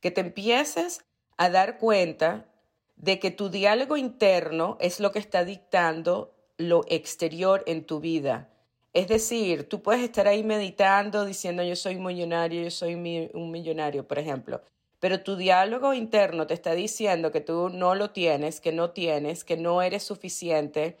que 0.00 0.10
te 0.10 0.22
empieces 0.22 1.04
a 1.36 1.50
dar 1.50 1.78
cuenta 1.78 2.52
de 2.96 3.20
que 3.20 3.30
tu 3.30 3.48
diálogo 3.48 3.96
interno 3.96 4.76
es 4.80 4.98
lo 4.98 5.12
que 5.12 5.20
está 5.20 5.44
dictando 5.44 6.35
lo 6.58 6.84
exterior 6.88 7.62
en 7.66 7.84
tu 7.84 8.00
vida. 8.00 8.50
Es 8.92 9.08
decir, 9.08 9.68
tú 9.68 9.82
puedes 9.82 10.02
estar 10.02 10.26
ahí 10.26 10.42
meditando 10.42 11.24
diciendo 11.24 11.62
yo 11.62 11.76
soy 11.76 11.96
millonario, 11.96 12.62
yo 12.62 12.70
soy 12.70 12.94
un 12.94 13.50
millonario, 13.50 14.06
por 14.06 14.18
ejemplo 14.18 14.62
pero 14.98 15.22
tu 15.22 15.36
diálogo 15.36 15.94
interno 15.94 16.46
te 16.46 16.54
está 16.54 16.74
diciendo 16.74 17.30
que 17.30 17.40
tú 17.40 17.68
no 17.68 17.94
lo 17.94 18.10
tienes, 18.10 18.60
que 18.60 18.72
no 18.72 18.90
tienes, 18.90 19.44
que 19.44 19.56
no 19.56 19.82
eres 19.82 20.02
suficiente, 20.02 20.98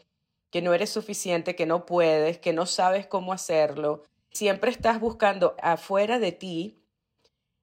que 0.50 0.62
no 0.62 0.74
eres 0.74 0.90
suficiente, 0.90 1.56
que 1.56 1.66
no 1.66 1.86
puedes, 1.86 2.38
que 2.38 2.52
no 2.52 2.66
sabes 2.66 3.06
cómo 3.06 3.32
hacerlo. 3.32 4.02
Siempre 4.30 4.70
estás 4.70 5.00
buscando 5.00 5.56
afuera 5.62 6.18
de 6.18 6.32
ti. 6.32 6.78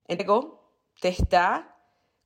Ego 0.08 0.70
te 1.00 1.10
está 1.10 1.73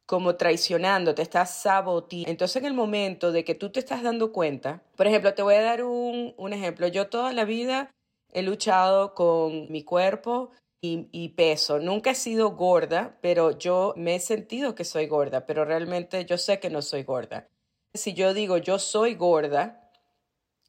como 0.07 0.35
traicionando, 0.35 1.13
te 1.13 1.21
está 1.21 1.45
saboteando. 1.45 2.31
Entonces 2.31 2.55
en 2.55 2.65
el 2.65 2.73
momento 2.73 3.31
de 3.31 3.43
que 3.43 3.53
tú 3.53 3.69
te 3.69 3.79
estás 3.79 4.01
dando 4.01 4.31
cuenta, 4.31 4.81
por 4.95 5.05
ejemplo, 5.05 5.35
te 5.35 5.43
voy 5.43 5.55
a 5.55 5.61
dar 5.61 5.83
un, 5.83 6.33
un 6.37 6.53
ejemplo. 6.53 6.87
Yo 6.87 7.07
toda 7.09 7.33
la 7.33 7.45
vida 7.45 7.91
he 8.33 8.41
luchado 8.41 9.13
con 9.13 9.71
mi 9.71 9.83
cuerpo, 9.83 10.51
y, 10.81 11.29
peso. 11.29 11.79
Nunca 11.79 12.11
he 12.11 12.15
sido 12.15 12.51
gorda, 12.51 13.17
pero 13.21 13.57
yo 13.57 13.93
me 13.97 14.15
he 14.15 14.19
sentido 14.19 14.75
que 14.75 14.85
soy 14.85 15.07
gorda, 15.07 15.45
pero 15.45 15.65
realmente 15.65 16.25
yo 16.25 16.37
sé 16.37 16.59
que 16.59 16.69
no 16.69 16.81
soy 16.81 17.03
gorda. 17.03 17.49
Si 17.93 18.13
yo 18.13 18.33
digo 18.33 18.57
yo 18.57 18.79
soy 18.79 19.15
gorda, 19.15 19.91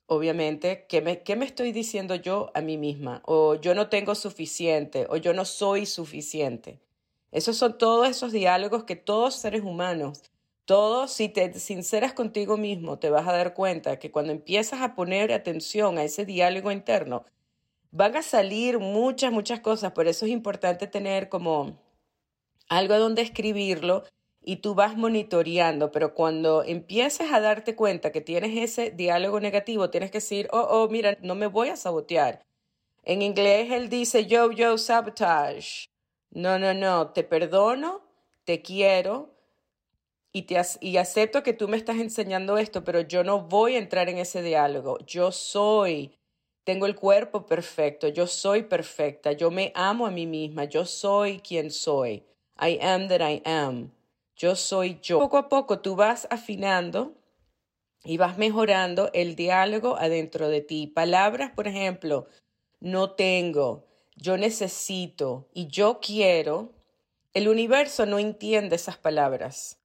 obviamente, 0.06 0.86
¿qué 0.88 1.02
me, 1.02 1.22
¿qué 1.22 1.36
me 1.36 1.44
estoy 1.44 1.72
diciendo 1.72 2.14
yo 2.14 2.50
a 2.54 2.60
mí 2.60 2.78
misma? 2.78 3.22
O 3.26 3.54
yo 3.56 3.74
no 3.74 3.88
tengo 3.88 4.14
suficiente, 4.14 5.06
o 5.10 5.16
yo 5.16 5.34
no 5.34 5.44
soy 5.44 5.86
suficiente. 5.86 6.80
Esos 7.30 7.56
son 7.56 7.76
todos 7.76 8.08
esos 8.08 8.32
diálogos 8.32 8.84
que 8.84 8.96
todos 8.96 9.34
seres 9.34 9.62
humanos, 9.62 10.22
todos, 10.64 11.12
si 11.12 11.28
te 11.28 11.52
sinceras 11.58 12.12
contigo 12.12 12.56
mismo, 12.56 12.98
te 12.98 13.10
vas 13.10 13.26
a 13.26 13.32
dar 13.32 13.54
cuenta 13.54 13.98
que 13.98 14.10
cuando 14.10 14.32
empiezas 14.32 14.80
a 14.80 14.94
poner 14.94 15.32
atención 15.32 15.98
a 15.98 16.04
ese 16.04 16.24
diálogo 16.24 16.70
interno, 16.70 17.24
van 17.90 18.16
a 18.16 18.22
salir 18.22 18.78
muchas, 18.78 19.32
muchas 19.32 19.60
cosas, 19.60 19.92
por 19.92 20.08
eso 20.08 20.26
es 20.26 20.32
importante 20.32 20.86
tener 20.86 21.28
como 21.28 21.78
algo 22.68 22.98
donde 22.98 23.22
escribirlo 23.22 24.04
y 24.42 24.56
tú 24.56 24.74
vas 24.74 24.96
monitoreando, 24.96 25.90
pero 25.90 26.14
cuando 26.14 26.64
empieces 26.64 27.32
a 27.32 27.40
darte 27.40 27.74
cuenta 27.74 28.12
que 28.12 28.20
tienes 28.20 28.56
ese 28.56 28.90
diálogo 28.90 29.40
negativo, 29.40 29.90
tienes 29.90 30.10
que 30.10 30.18
decir, 30.18 30.48
oh, 30.52 30.66
oh, 30.70 30.88
mira, 30.88 31.18
no 31.22 31.34
me 31.34 31.46
voy 31.46 31.68
a 31.68 31.76
sabotear. 31.76 32.44
En 33.02 33.22
inglés 33.22 33.70
él 33.70 33.88
dice, 33.88 34.26
yo, 34.26 34.50
yo, 34.52 34.78
sabotage. 34.78 35.87
No, 36.30 36.58
no, 36.58 36.74
no, 36.74 37.10
te 37.10 37.24
perdono, 37.24 38.02
te 38.44 38.62
quiero 38.62 39.34
y, 40.32 40.42
te, 40.42 40.60
y 40.80 40.96
acepto 40.98 41.42
que 41.42 41.52
tú 41.52 41.68
me 41.68 41.76
estás 41.76 41.96
enseñando 41.96 42.58
esto, 42.58 42.84
pero 42.84 43.00
yo 43.00 43.24
no 43.24 43.40
voy 43.42 43.74
a 43.74 43.78
entrar 43.78 44.08
en 44.08 44.18
ese 44.18 44.42
diálogo. 44.42 44.98
Yo 45.06 45.32
soy 45.32 46.18
tengo 46.68 46.84
el 46.84 46.96
cuerpo 46.96 47.46
perfecto, 47.46 48.08
yo 48.08 48.26
soy 48.26 48.64
perfecta, 48.64 49.32
yo 49.32 49.50
me 49.50 49.72
amo 49.74 50.06
a 50.06 50.10
mí 50.10 50.26
misma, 50.26 50.64
yo 50.64 50.84
soy 50.84 51.38
quien 51.40 51.70
soy. 51.70 52.22
I 52.60 52.78
am 52.82 53.08
that 53.08 53.22
I 53.22 53.40
am. 53.46 53.90
Yo 54.36 54.54
soy 54.54 54.98
yo. 55.00 55.18
Poco 55.18 55.38
a 55.38 55.48
poco 55.48 55.80
tú 55.80 55.96
vas 55.96 56.28
afinando 56.30 57.14
y 58.04 58.18
vas 58.18 58.36
mejorando 58.36 59.08
el 59.14 59.34
diálogo 59.34 59.96
adentro 59.96 60.50
de 60.50 60.60
ti. 60.60 60.86
Palabras, 60.88 61.52
por 61.52 61.66
ejemplo, 61.68 62.26
no 62.80 63.12
tengo, 63.12 63.86
yo 64.18 64.36
necesito 64.36 65.48
y 65.54 65.68
yo 65.68 66.00
quiero. 66.00 66.72
El 67.34 67.48
universo 67.48 68.04
no 68.04 68.18
entiende 68.18 68.76
esas 68.76 68.96
palabras. 68.96 69.78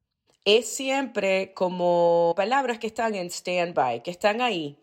Es 0.44 0.68
siempre 0.68 1.54
como 1.54 2.34
palabras 2.36 2.80
que 2.80 2.88
están 2.88 3.16
en 3.16 3.28
stand-by, 3.28 4.04
que 4.04 4.12
están 4.12 4.42
ahí, 4.42 4.78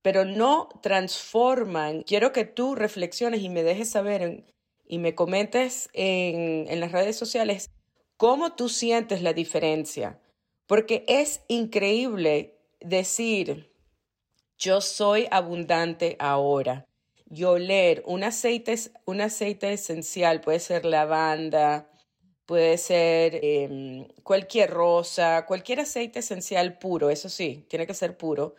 pero 0.00 0.24
no 0.24 0.68
transforman. 0.82 2.02
Quiero 2.02 2.32
que 2.32 2.44
tú 2.44 2.74
reflexiones 2.74 3.42
y 3.42 3.48
me 3.48 3.62
dejes 3.62 3.90
saber 3.90 4.44
y 4.86 4.98
me 4.98 5.14
comentes 5.14 5.90
en, 5.92 6.66
en 6.68 6.80
las 6.80 6.92
redes 6.92 7.16
sociales 7.16 7.70
cómo 8.16 8.54
tú 8.54 8.68
sientes 8.68 9.20
la 9.20 9.34
diferencia. 9.34 10.20
Porque 10.66 11.04
es 11.08 11.42
increíble 11.48 12.58
decir, 12.80 13.70
yo 14.56 14.80
soy 14.80 15.26
abundante 15.30 16.16
ahora. 16.18 16.87
Y 17.30 17.44
oler 17.44 18.02
un 18.06 18.24
aceite, 18.24 18.74
un 19.04 19.20
aceite 19.20 19.72
esencial, 19.72 20.40
puede 20.40 20.60
ser 20.60 20.84
lavanda, 20.84 21.90
puede 22.46 22.78
ser 22.78 23.40
em, 23.42 24.08
cualquier 24.22 24.70
rosa, 24.70 25.44
cualquier 25.46 25.80
aceite 25.80 26.20
esencial 26.20 26.78
puro, 26.78 27.10
eso 27.10 27.28
sí, 27.28 27.66
tiene 27.68 27.86
que 27.86 27.94
ser 27.94 28.16
puro 28.16 28.54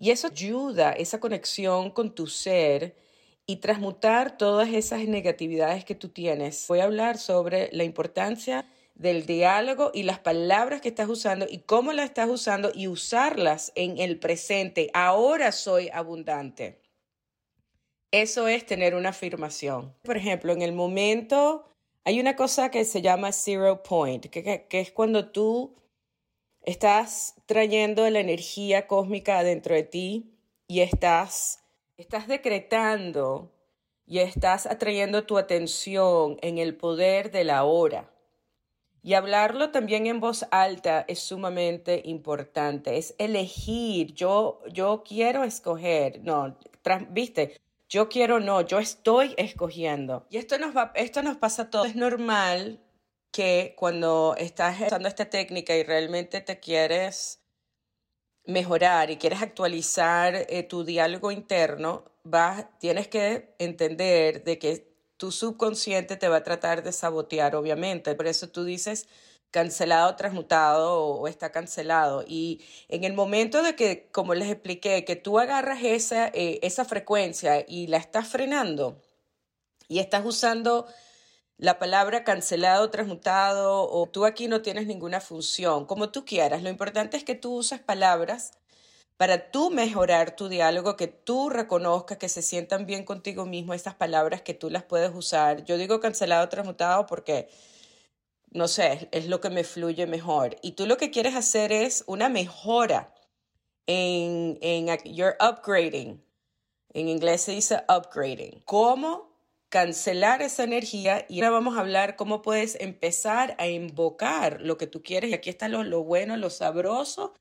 y 0.00 0.10
eso 0.10 0.28
ayuda, 0.28 0.92
esa 0.92 1.20
conexión 1.20 1.90
con 1.90 2.14
tu 2.14 2.26
ser 2.26 2.96
y 3.46 3.56
transmutar 3.56 4.38
todas 4.38 4.70
esas 4.70 5.00
negatividades 5.06 5.84
que 5.84 5.94
tú 5.94 6.08
tienes. 6.08 6.66
Voy 6.68 6.80
a 6.80 6.84
hablar 6.84 7.18
sobre 7.18 7.68
la 7.72 7.84
importancia 7.84 8.66
del 8.94 9.26
diálogo 9.26 9.90
y 9.92 10.04
las 10.04 10.18
palabras 10.18 10.80
que 10.80 10.88
estás 10.88 11.08
usando 11.08 11.46
y 11.48 11.58
cómo 11.58 11.92
las 11.92 12.06
estás 12.06 12.30
usando 12.30 12.72
y 12.74 12.88
usarlas 12.88 13.72
en 13.74 13.98
el 13.98 14.18
presente. 14.18 14.90
Ahora 14.94 15.52
soy 15.52 15.90
abundante. 15.92 16.80
Eso 18.12 18.48
es 18.48 18.66
tener 18.66 18.94
una 18.94 19.10
afirmación. 19.10 19.94
Por 20.02 20.16
ejemplo, 20.16 20.52
en 20.52 20.62
el 20.62 20.72
momento 20.72 21.64
hay 22.04 22.20
una 22.20 22.36
cosa 22.36 22.70
que 22.70 22.84
se 22.84 23.02
llama 23.02 23.32
zero 23.32 23.82
point, 23.82 24.26
que, 24.26 24.66
es 24.70 24.90
cuando 24.90 25.28
tú 25.28 25.76
Estás 26.62 27.36
trayendo 27.46 28.08
la 28.10 28.20
energía 28.20 28.86
cósmica 28.86 29.42
dentro 29.42 29.74
de 29.74 29.82
ti 29.82 30.30
y 30.68 30.80
estás, 30.80 31.64
estás 31.96 32.28
decretando 32.28 33.50
y 34.06 34.18
estás 34.18 34.66
atrayendo 34.66 35.24
tu 35.24 35.38
atención 35.38 36.36
en 36.42 36.58
el 36.58 36.76
poder 36.76 37.30
de 37.30 37.44
la 37.44 37.64
hora. 37.64 38.10
Y 39.02 39.14
hablarlo 39.14 39.70
también 39.70 40.06
en 40.06 40.20
voz 40.20 40.44
alta 40.50 41.06
es 41.08 41.20
sumamente 41.20 42.02
importante. 42.04 42.98
Es 42.98 43.14
elegir. 43.16 44.12
Yo, 44.12 44.60
yo 44.70 45.02
quiero 45.02 45.44
escoger. 45.44 46.20
No, 46.22 46.58
viste, 47.08 47.58
yo 47.90 48.08
quiero 48.08 48.38
no, 48.38 48.60
yo 48.60 48.78
estoy 48.78 49.34
escogiendo. 49.36 50.26
Y 50.30 50.38
esto 50.38 50.58
nos 50.58 50.74
va, 50.74 50.92
esto 50.94 51.22
nos 51.22 51.36
pasa 51.36 51.62
a 51.62 51.70
todos. 51.70 51.88
Es 51.88 51.96
normal 51.96 52.80
que 53.32 53.74
cuando 53.76 54.36
estás 54.38 54.80
usando 54.80 55.08
esta 55.08 55.28
técnica 55.28 55.74
y 55.76 55.82
realmente 55.82 56.40
te 56.40 56.60
quieres 56.60 57.40
mejorar 58.46 59.10
y 59.10 59.16
quieres 59.16 59.42
actualizar 59.42 60.46
eh, 60.48 60.62
tu 60.62 60.84
diálogo 60.84 61.32
interno, 61.32 62.04
vas, 62.22 62.66
tienes 62.78 63.08
que 63.08 63.54
entender 63.58 64.44
de 64.44 64.58
que 64.58 64.94
tu 65.16 65.32
subconsciente 65.32 66.16
te 66.16 66.28
va 66.28 66.36
a 66.36 66.44
tratar 66.44 66.84
de 66.84 66.92
sabotear, 66.92 67.56
obviamente. 67.56 68.14
Por 68.14 68.28
eso 68.28 68.48
tú 68.48 68.64
dices 68.64 69.08
cancelado, 69.50 70.16
transmutado 70.16 70.98
o, 70.98 71.28
está 71.28 71.52
cancelado. 71.52 72.24
Y 72.26 72.62
en 72.88 73.04
el 73.04 73.14
momento 73.14 73.62
de 73.62 73.74
que, 73.76 74.08
como 74.12 74.34
les 74.34 74.50
expliqué, 74.50 75.04
que 75.04 75.16
tú 75.16 75.38
agarras 75.38 75.82
esa, 75.82 76.28
eh, 76.28 76.60
esa 76.62 76.84
frecuencia 76.84 77.64
y 77.66 77.86
la 77.88 77.98
estás 77.98 78.28
frenando 78.28 79.00
y 79.88 79.98
estás 79.98 80.24
usando 80.24 80.86
la 81.58 81.78
palabra 81.78 82.24
cancelado, 82.24 82.90
transmutado 82.90 83.90
o 83.90 84.06
tú 84.08 84.24
aquí 84.24 84.48
no 84.48 84.62
tienes 84.62 84.86
ninguna 84.86 85.20
función, 85.20 85.84
como 85.86 86.10
tú 86.10 86.24
quieras. 86.24 86.62
Lo 86.62 86.70
importante 86.70 87.16
es 87.16 87.24
que 87.24 87.34
tú 87.34 87.54
uses 87.56 87.80
palabras 87.80 88.52
para 89.18 89.50
tú 89.50 89.70
mejorar 89.70 90.34
tu 90.34 90.48
diálogo, 90.48 90.96
que 90.96 91.06
tú 91.06 91.50
reconozcas 91.50 92.16
que 92.16 92.30
se 92.30 92.40
sientan 92.40 92.86
bien 92.86 93.04
contigo 93.04 93.44
mismo 93.44 93.74
estas 93.74 93.94
palabras 93.94 94.40
que 94.40 94.54
tú 94.54 94.70
las 94.70 94.84
puedes 94.84 95.14
usar. 95.14 95.64
Yo 95.64 95.76
digo 95.76 96.00
cancelado, 96.00 96.48
transmutado 96.48 97.04
porque 97.06 97.50
no 98.50 98.68
sé, 98.68 99.08
es 99.12 99.26
lo 99.26 99.40
que 99.40 99.50
me 99.50 99.64
fluye 99.64 100.06
mejor. 100.06 100.56
Y 100.62 100.72
tú 100.72 100.86
lo 100.86 100.96
que 100.96 101.10
quieres 101.10 101.34
hacer 101.34 101.72
es 101.72 102.04
una 102.06 102.28
mejora 102.28 103.14
en, 103.86 104.58
en 104.60 104.86
your 105.04 105.36
upgrading. 105.40 106.22
En 106.92 107.08
inglés 107.08 107.42
se 107.42 107.52
dice 107.52 107.82
upgrading. 107.88 108.62
¿Cómo 108.64 109.30
cancelar 109.68 110.42
esa 110.42 110.64
energía? 110.64 111.24
Y 111.28 111.40
ahora 111.40 111.50
vamos 111.50 111.76
a 111.76 111.80
hablar 111.80 112.16
cómo 112.16 112.42
puedes 112.42 112.76
empezar 112.80 113.54
a 113.58 113.68
invocar 113.68 114.60
lo 114.60 114.76
que 114.76 114.88
tú 114.88 115.02
quieres. 115.02 115.30
Y 115.30 115.34
aquí 115.34 115.50
está 115.50 115.68
lo, 115.68 115.84
lo 115.84 116.02
bueno, 116.02 116.36
lo 116.36 116.50
sabroso 116.50 117.34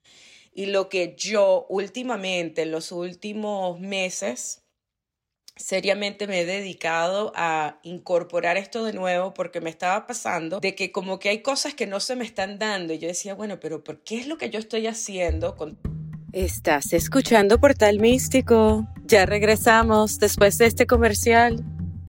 y 0.53 0.67
lo 0.67 0.89
que 0.89 1.15
yo 1.17 1.65
últimamente, 1.69 2.63
en 2.63 2.71
los 2.71 2.91
últimos 2.91 3.79
meses, 3.79 4.63
seriamente 5.59 6.25
me 6.25 6.41
he 6.41 6.45
dedicado 6.45 7.31
a 7.35 7.79
incorporar 7.83 8.57
esto 8.57 8.83
de 8.85 8.93
nuevo 8.93 9.33
porque 9.33 9.61
me 9.61 9.69
estaba 9.69 10.07
pasando 10.07 10.59
de 10.59 10.73
que 10.73 10.91
como 10.91 11.19
que 11.19 11.29
hay 11.29 11.41
cosas 11.41 11.73
que 11.73 11.85
no 11.85 11.99
se 11.99 12.15
me 12.15 12.25
están 12.25 12.57
dando 12.57 12.93
y 12.93 12.97
yo 12.97 13.07
decía, 13.07 13.35
bueno, 13.35 13.59
pero 13.59 13.83
¿por 13.83 14.01
qué 14.03 14.17
es 14.17 14.27
lo 14.27 14.37
que 14.37 14.49
yo 14.49 14.57
estoy 14.57 14.87
haciendo 14.87 15.55
con... 15.55 15.77
Estás 16.31 16.93
escuchando 16.93 17.59
Portal 17.59 17.99
Místico. 17.99 18.87
Ya 19.05 19.25
regresamos 19.25 20.19
después 20.19 20.57
de 20.57 20.67
este 20.67 20.87
comercial 20.87 21.63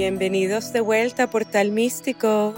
Bienvenidos 0.00 0.72
de 0.72 0.80
vuelta 0.80 1.24
a 1.24 1.30
Portal 1.30 1.72
Místico. 1.72 2.54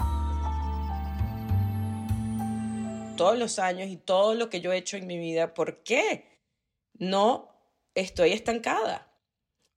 Todos 3.17 3.37
los 3.37 3.59
años 3.59 3.89
y 3.89 3.97
todo 3.97 4.33
lo 4.33 4.49
que 4.49 4.61
yo 4.61 4.71
he 4.71 4.77
hecho 4.77 4.95
en 4.95 5.07
mi 5.07 5.17
vida, 5.17 5.53
¿por 5.53 5.83
qué 5.83 6.39
no 6.93 7.53
estoy 7.95 8.31
estancada? 8.31 9.13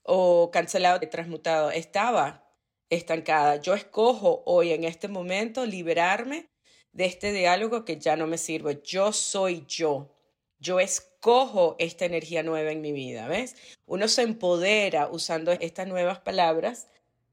O 0.05 0.53
cancelado, 0.53 1.01
transmutado. 1.11 1.73
Estaba 1.73 2.49
estancada. 2.89 3.57
Yo 3.57 3.75
escojo 3.75 4.45
hoy, 4.47 4.71
en 4.71 4.85
este 4.85 5.09
momento, 5.09 5.67
liberarme 5.67 6.49
de 6.93 7.07
este 7.07 7.33
diálogo 7.33 7.85
que 7.85 7.99
ya 7.99 8.15
no 8.15 8.29
me 8.29 8.39
sirve. 8.39 8.81
Yo 8.85 9.11
soy 9.11 9.65
yo. 9.67 10.15
Yo 10.61 10.79
escojo 10.79 11.75
esta 11.81 12.05
energía 12.05 12.45
nueva 12.45 12.71
en 12.71 12.81
mi 12.81 12.93
vida, 12.93 13.27
¿ves? 13.27 13.57
Uno 13.87 14.07
se 14.07 14.23
empodera 14.23 15.09
usando 15.09 15.51
estas 15.51 15.89
nuevas 15.89 16.21
palabras 16.21 16.87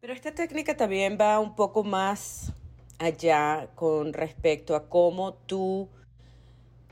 pero 0.03 0.11
esta 0.11 0.35
técnica 0.35 0.75
también 0.75 1.17
va 1.17 1.39
un 1.39 1.55
poco 1.55 1.81
más 1.85 2.51
allá 2.99 3.69
con 3.73 4.11
respecto 4.11 4.75
a 4.75 4.89
cómo 4.89 5.33
tú 5.33 5.87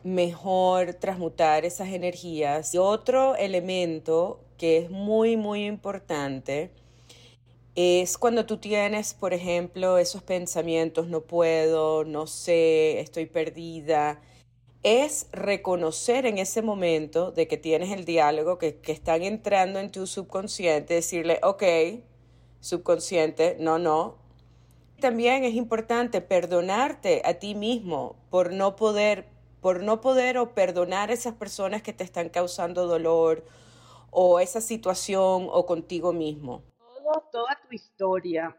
mejor 0.01 0.93
transmutar 0.93 1.65
esas 1.65 1.89
energías. 1.89 2.73
Otro 2.73 3.35
elemento 3.35 4.39
que 4.57 4.77
es 4.77 4.89
muy, 4.89 5.35
muy 5.35 5.65
importante 5.65 6.71
es 7.75 8.17
cuando 8.17 8.45
tú 8.45 8.59
tienes, 8.59 9.13
por 9.13 9.33
ejemplo, 9.33 9.97
esos 9.97 10.23
pensamientos, 10.23 11.07
no 11.07 11.19
puedo, 11.19 12.05
no 12.05 12.27
sé, 12.27 13.01
estoy 13.01 13.25
perdida. 13.25 14.21
Es 14.83 15.27
reconocer 15.33 16.25
en 16.25 16.37
ese 16.37 16.61
momento 16.61 17.33
de 17.33 17.49
que 17.49 17.57
tienes 17.57 17.91
el 17.91 18.05
diálogo, 18.05 18.57
que, 18.57 18.77
que 18.77 18.93
están 18.93 19.23
entrando 19.23 19.79
en 19.79 19.91
tu 19.91 20.07
subconsciente, 20.07 20.93
decirle, 20.93 21.41
ok, 21.43 21.63
subconsciente, 22.61 23.57
no, 23.59 23.77
no. 23.77 24.15
También 25.01 25.43
es 25.43 25.55
importante 25.55 26.21
perdonarte 26.21 27.21
a 27.25 27.33
ti 27.33 27.55
mismo 27.55 28.15
por 28.29 28.53
no 28.53 28.75
poder, 28.75 29.27
por 29.59 29.83
no 29.83 29.99
poder 29.99 30.37
o 30.37 30.53
perdonar 30.53 31.09
a 31.09 31.13
esas 31.13 31.33
personas 31.33 31.81
que 31.81 31.91
te 31.91 32.03
están 32.03 32.29
causando 32.29 32.87
dolor 32.87 33.43
o 34.11 34.39
esa 34.39 34.61
situación 34.61 35.47
o 35.51 35.65
contigo 35.65 36.13
mismo. 36.13 36.63
toda 37.31 37.59
tu 37.67 37.75
historia 37.75 38.55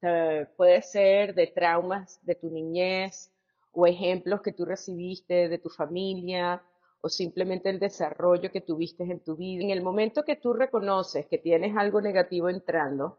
eh, 0.00 0.46
puede 0.56 0.82
ser 0.82 1.34
de 1.34 1.46
traumas 1.48 2.18
de 2.22 2.34
tu 2.34 2.50
niñez 2.50 3.30
o 3.72 3.86
ejemplos 3.86 4.42
que 4.42 4.52
tú 4.52 4.64
recibiste 4.64 5.48
de 5.48 5.58
tu 5.58 5.68
familia 5.68 6.62
o 7.02 7.08
simplemente 7.08 7.68
el 7.68 7.78
desarrollo 7.78 8.50
que 8.50 8.60
tuviste 8.60 9.02
en 9.02 9.20
tu 9.20 9.36
vida. 9.36 9.62
En 9.62 9.70
el 9.70 9.82
momento 9.82 10.24
que 10.24 10.36
tú 10.36 10.52
reconoces 10.52 11.26
que 11.26 11.38
tienes 11.38 11.76
algo 11.76 12.00
negativo 12.00 12.48
entrando, 12.48 13.18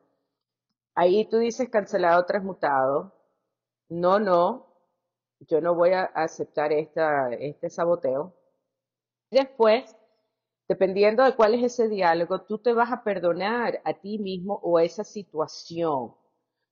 Ahí 0.96 1.26
tú 1.30 1.38
dices 1.38 1.70
cancelado, 1.70 2.26
transmutado. 2.26 3.14
No, 3.90 4.20
no, 4.20 4.68
yo 5.42 5.62
no 5.62 5.76
voy 5.76 5.92
a 5.92 6.04
aceptar 6.04 6.72
esta, 6.72 7.32
este 7.34 7.70
saboteo. 7.70 8.34
Después, 9.32 9.96
dependiendo 10.68 11.24
de 11.24 11.36
cuál 11.36 11.56
es 11.56 11.64
ese 11.64 11.90
diálogo, 11.90 12.42
tú 12.44 12.60
te 12.60 12.74
vas 12.74 12.92
a 12.92 13.04
perdonar 13.04 13.82
a 13.86 13.94
ti 13.96 14.20
mismo 14.20 14.60
o 14.64 14.78
a 14.78 14.84
esa 14.84 15.04
situación. 15.04 16.16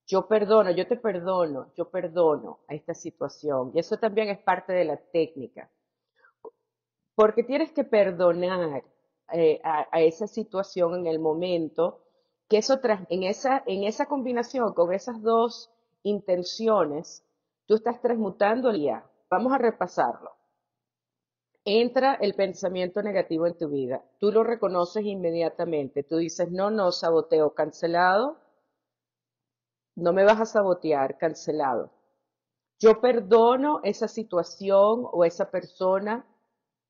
Yo 0.08 0.28
perdono, 0.28 0.72
yo 0.72 0.88
te 0.88 0.98
perdono, 0.98 1.72
yo 1.76 1.90
perdono 1.90 2.60
a 2.68 2.76
esta 2.76 2.94
situación. 2.94 3.72
Y 3.74 3.80
eso 3.80 3.98
también 3.98 4.30
es 4.30 4.40
parte 4.40 4.74
de 4.74 4.86
la 4.86 4.98
técnica. 4.98 5.72
Porque 7.16 7.44
tienes 7.44 7.72
que 7.72 7.84
perdonar 7.84 8.84
eh, 9.34 9.60
a 9.64 10.02
esa 10.02 10.28
situación 10.28 10.96
en 10.96 11.08
el 11.08 11.20
momento 11.20 12.02
que 12.52 12.58
eso 12.58 12.82
en 13.08 13.24
esa, 13.24 13.64
en 13.66 13.86
esa 13.86 14.08
combinación 14.08 14.74
con 14.74 14.92
esas 14.92 15.22
dos 15.22 15.72
intenciones, 16.04 17.24
tú 17.66 17.76
estás 17.76 18.02
transmutando 18.02 18.72
el 18.72 18.80
día. 18.80 19.06
Vamos 19.30 19.54
a 19.54 19.58
repasarlo. 19.58 20.32
Entra 21.64 22.16
el 22.16 22.34
pensamiento 22.34 23.02
negativo 23.04 23.48
en 23.48 23.58
tu 23.58 23.70
vida. 23.70 24.04
Tú 24.20 24.34
lo 24.34 24.44
reconoces 24.44 25.06
inmediatamente. 25.06 26.04
Tú 26.04 26.18
dices, 26.18 26.52
no, 26.52 26.70
no, 26.70 26.92
saboteo, 26.92 27.54
cancelado. 27.54 28.36
No 29.96 30.12
me 30.12 30.26
vas 30.26 30.42
a 30.42 30.46
sabotear, 30.46 31.18
cancelado. 31.18 31.90
Yo 32.80 33.00
perdono 33.00 33.80
esa 33.86 34.10
situación 34.10 35.08
o 35.10 35.24
esa 35.24 35.50
persona 35.52 36.26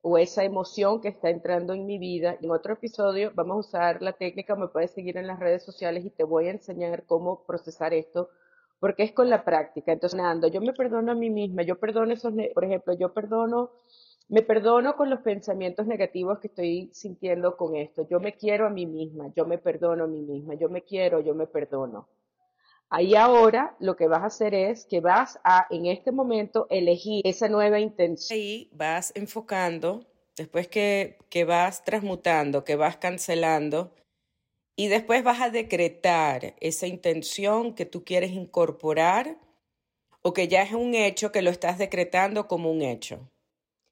o 0.01 0.17
esa 0.17 0.43
emoción 0.43 1.01
que 1.01 1.09
está 1.09 1.29
entrando 1.29 1.73
en 1.73 1.85
mi 1.85 1.97
vida. 1.97 2.37
En 2.41 2.51
otro 2.51 2.73
episodio 2.73 3.31
vamos 3.35 3.55
a 3.55 3.59
usar 3.59 4.01
la 4.01 4.13
técnica, 4.13 4.55
me 4.55 4.67
puedes 4.67 4.91
seguir 4.91 5.17
en 5.17 5.27
las 5.27 5.39
redes 5.39 5.63
sociales 5.63 6.05
y 6.05 6.09
te 6.09 6.23
voy 6.23 6.47
a 6.47 6.51
enseñar 6.51 7.05
cómo 7.05 7.43
procesar 7.45 7.93
esto, 7.93 8.29
porque 8.79 9.03
es 9.03 9.11
con 9.11 9.29
la 9.29 9.43
práctica. 9.45 9.91
Entonces, 9.91 10.17
Nando, 10.17 10.47
yo 10.47 10.61
me 10.61 10.73
perdono 10.73 11.11
a 11.11 11.15
mí 11.15 11.29
misma, 11.29 11.63
yo 11.63 11.79
perdono 11.79 12.13
esos, 12.13 12.33
por 12.53 12.65
ejemplo, 12.65 12.93
yo 12.93 13.13
perdono, 13.13 13.71
me 14.29 14.41
perdono 14.41 14.95
con 14.95 15.09
los 15.09 15.19
pensamientos 15.21 15.85
negativos 15.87 16.39
que 16.39 16.47
estoy 16.47 16.89
sintiendo 16.93 17.55
con 17.57 17.75
esto. 17.75 18.07
Yo 18.09 18.19
me 18.19 18.33
quiero 18.35 18.65
a 18.67 18.69
mí 18.69 18.85
misma, 18.87 19.31
yo 19.35 19.45
me 19.45 19.57
perdono 19.59 20.05
a 20.05 20.07
mí 20.07 20.21
misma, 20.21 20.55
yo 20.55 20.69
me 20.69 20.81
quiero, 20.83 21.19
yo 21.19 21.35
me 21.35 21.47
perdono. 21.47 22.07
Ahí 22.93 23.15
ahora 23.15 23.73
lo 23.79 23.95
que 23.95 24.07
vas 24.07 24.21
a 24.21 24.25
hacer 24.25 24.53
es 24.53 24.85
que 24.85 24.99
vas 24.99 25.39
a, 25.45 25.65
en 25.69 25.85
este 25.85 26.11
momento, 26.11 26.67
elegir 26.69 27.25
esa 27.25 27.47
nueva 27.47 27.79
intención. 27.79 28.37
Ahí 28.37 28.69
vas 28.73 29.13
enfocando, 29.15 30.05
después 30.35 30.67
que, 30.67 31.17
que 31.29 31.45
vas 31.45 31.85
transmutando, 31.85 32.65
que 32.65 32.75
vas 32.75 32.97
cancelando, 32.97 33.93
y 34.75 34.89
después 34.89 35.23
vas 35.23 35.39
a 35.39 35.49
decretar 35.49 36.55
esa 36.59 36.85
intención 36.85 37.75
que 37.75 37.85
tú 37.85 38.03
quieres 38.03 38.31
incorporar 38.31 39.37
o 40.21 40.33
que 40.33 40.49
ya 40.49 40.61
es 40.61 40.73
un 40.73 40.93
hecho 40.93 41.31
que 41.31 41.41
lo 41.41 41.49
estás 41.49 41.77
decretando 41.77 42.49
como 42.49 42.69
un 42.69 42.81
hecho. 42.81 43.29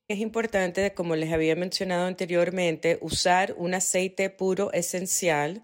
Es 0.10 0.20
importante, 0.20 0.94
como 0.94 1.16
les 1.16 1.32
había 1.32 1.56
mencionado 1.56 2.06
anteriormente, 2.06 2.98
usar 3.02 3.54
un 3.58 3.76
aceite 3.76 4.30
puro 4.30 4.74
esencial, 4.74 5.64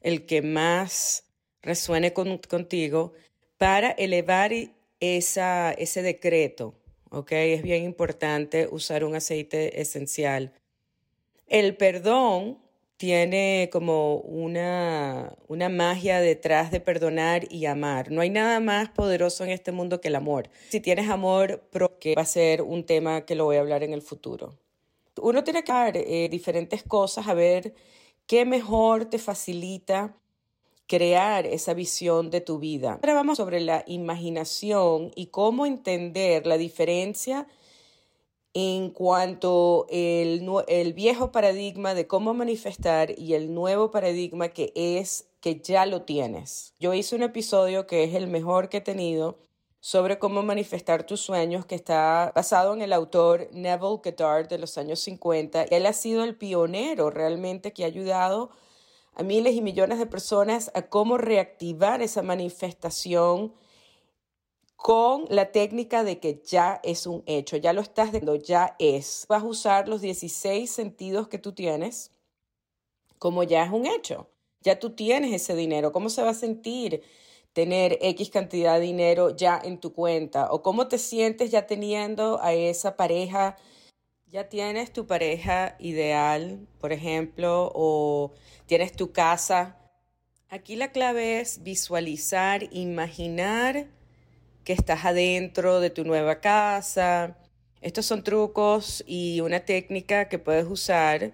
el 0.00 0.26
que 0.26 0.42
más 0.42 1.24
resuene 1.64 2.12
contigo, 2.12 3.12
para 3.58 3.90
elevar 3.90 4.52
ese 5.00 6.02
decreto. 6.02 6.74
¿ok? 7.10 7.32
Es 7.32 7.62
bien 7.62 7.84
importante 7.84 8.68
usar 8.70 9.04
un 9.04 9.14
aceite 9.14 9.80
esencial. 9.80 10.52
El 11.46 11.76
perdón 11.76 12.58
tiene 12.96 13.68
como 13.72 14.16
una, 14.16 15.36
una 15.48 15.68
magia 15.68 16.20
detrás 16.20 16.70
de 16.70 16.80
perdonar 16.80 17.50
y 17.52 17.66
amar. 17.66 18.10
No 18.10 18.20
hay 18.20 18.30
nada 18.30 18.60
más 18.60 18.90
poderoso 18.90 19.44
en 19.44 19.50
este 19.50 19.72
mundo 19.72 20.00
que 20.00 20.08
el 20.08 20.16
amor. 20.16 20.48
Si 20.68 20.80
tienes 20.80 21.08
amor, 21.10 21.68
que 22.00 22.14
va 22.14 22.22
a 22.22 22.26
ser 22.26 22.62
un 22.62 22.84
tema 22.84 23.24
que 23.24 23.34
lo 23.34 23.44
voy 23.44 23.56
a 23.56 23.60
hablar 23.60 23.82
en 23.82 23.92
el 23.92 24.02
futuro. 24.02 24.58
Uno 25.20 25.44
tiene 25.44 25.62
que 25.64 25.72
ver 25.72 25.96
eh, 25.96 26.28
diferentes 26.28 26.82
cosas 26.82 27.28
a 27.28 27.34
ver 27.34 27.74
qué 28.26 28.44
mejor 28.44 29.04
te 29.04 29.18
facilita 29.18 30.16
crear 30.86 31.46
esa 31.46 31.74
visión 31.74 32.30
de 32.30 32.40
tu 32.40 32.58
vida. 32.58 32.98
Ahora 33.02 33.14
vamos 33.14 33.38
sobre 33.38 33.60
la 33.60 33.84
imaginación 33.86 35.12
y 35.14 35.26
cómo 35.26 35.66
entender 35.66 36.46
la 36.46 36.58
diferencia 36.58 37.46
en 38.52 38.90
cuanto 38.90 39.86
el, 39.90 40.48
el 40.68 40.92
viejo 40.92 41.32
paradigma 41.32 41.94
de 41.94 42.06
cómo 42.06 42.34
manifestar 42.34 43.18
y 43.18 43.34
el 43.34 43.52
nuevo 43.52 43.90
paradigma 43.90 44.48
que 44.48 44.72
es 44.74 45.26
que 45.40 45.60
ya 45.60 45.86
lo 45.86 46.02
tienes. 46.02 46.72
Yo 46.78 46.94
hice 46.94 47.16
un 47.16 47.22
episodio 47.22 47.86
que 47.86 48.04
es 48.04 48.14
el 48.14 48.28
mejor 48.28 48.68
que 48.68 48.78
he 48.78 48.80
tenido 48.80 49.38
sobre 49.80 50.18
cómo 50.18 50.42
manifestar 50.42 51.04
tus 51.04 51.20
sueños, 51.20 51.66
que 51.66 51.74
está 51.74 52.32
basado 52.34 52.72
en 52.72 52.80
el 52.80 52.94
autor 52.94 53.50
Neville 53.52 54.00
Goddard 54.02 54.48
de 54.48 54.56
los 54.56 54.78
años 54.78 55.00
50. 55.00 55.64
Él 55.64 55.84
ha 55.84 55.92
sido 55.92 56.24
el 56.24 56.36
pionero 56.36 57.10
realmente 57.10 57.74
que 57.74 57.84
ha 57.84 57.88
ayudado 57.88 58.48
a 59.14 59.22
miles 59.22 59.54
y 59.54 59.62
millones 59.62 59.98
de 59.98 60.06
personas 60.06 60.70
a 60.74 60.82
cómo 60.82 61.18
reactivar 61.18 62.02
esa 62.02 62.22
manifestación 62.22 63.54
con 64.76 65.24
la 65.30 65.52
técnica 65.52 66.04
de 66.04 66.20
que 66.20 66.42
ya 66.44 66.80
es 66.82 67.06
un 67.06 67.22
hecho, 67.26 67.56
ya 67.56 67.72
lo 67.72 67.80
estás 67.80 68.12
diciendo, 68.12 68.34
ya 68.36 68.76
es. 68.78 69.26
Vas 69.28 69.42
a 69.42 69.46
usar 69.46 69.88
los 69.88 70.00
16 70.00 70.70
sentidos 70.70 71.28
que 71.28 71.38
tú 71.38 71.52
tienes 71.52 72.10
como 73.24 73.42
ya 73.42 73.64
es 73.64 73.72
un 73.72 73.86
hecho. 73.86 74.28
Ya 74.60 74.78
tú 74.78 74.90
tienes 74.90 75.32
ese 75.32 75.54
dinero. 75.54 75.92
¿Cómo 75.92 76.10
se 76.10 76.22
va 76.22 76.28
a 76.30 76.34
sentir 76.34 77.02
tener 77.54 77.98
X 78.02 78.28
cantidad 78.28 78.74
de 78.74 78.80
dinero 78.80 79.34
ya 79.34 79.58
en 79.64 79.80
tu 79.80 79.94
cuenta? 79.94 80.52
¿O 80.52 80.62
cómo 80.62 80.88
te 80.88 80.98
sientes 80.98 81.50
ya 81.50 81.66
teniendo 81.66 82.38
a 82.42 82.52
esa 82.52 82.98
pareja? 82.98 83.56
Ya 84.34 84.48
tienes 84.48 84.92
tu 84.92 85.06
pareja 85.06 85.76
ideal, 85.78 86.66
por 86.80 86.92
ejemplo, 86.92 87.70
o 87.72 88.32
tienes 88.66 88.90
tu 88.90 89.12
casa. 89.12 89.76
Aquí 90.48 90.74
la 90.74 90.90
clave 90.90 91.38
es 91.38 91.62
visualizar, 91.62 92.64
imaginar 92.72 93.86
que 94.64 94.72
estás 94.72 95.04
adentro 95.04 95.78
de 95.78 95.90
tu 95.90 96.02
nueva 96.02 96.40
casa. 96.40 97.38
Estos 97.80 98.06
son 98.06 98.24
trucos 98.24 99.04
y 99.06 99.40
una 99.40 99.60
técnica 99.60 100.28
que 100.28 100.40
puedes 100.40 100.66
usar 100.66 101.32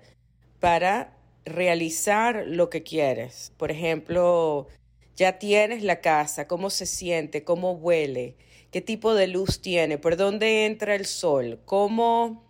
para 0.58 1.16
realizar 1.46 2.44
lo 2.46 2.68
que 2.68 2.82
quieres. 2.82 3.54
Por 3.56 3.70
ejemplo, 3.70 4.68
ya 5.16 5.38
tienes 5.38 5.82
la 5.82 6.02
casa, 6.02 6.46
cómo 6.46 6.68
se 6.68 6.84
siente, 6.84 7.44
cómo 7.44 7.72
huele, 7.72 8.36
qué 8.70 8.82
tipo 8.82 9.14
de 9.14 9.26
luz 9.26 9.62
tiene, 9.62 9.96
por 9.96 10.18
dónde 10.18 10.66
entra 10.66 10.94
el 10.94 11.06
sol, 11.06 11.62
cómo 11.64 12.49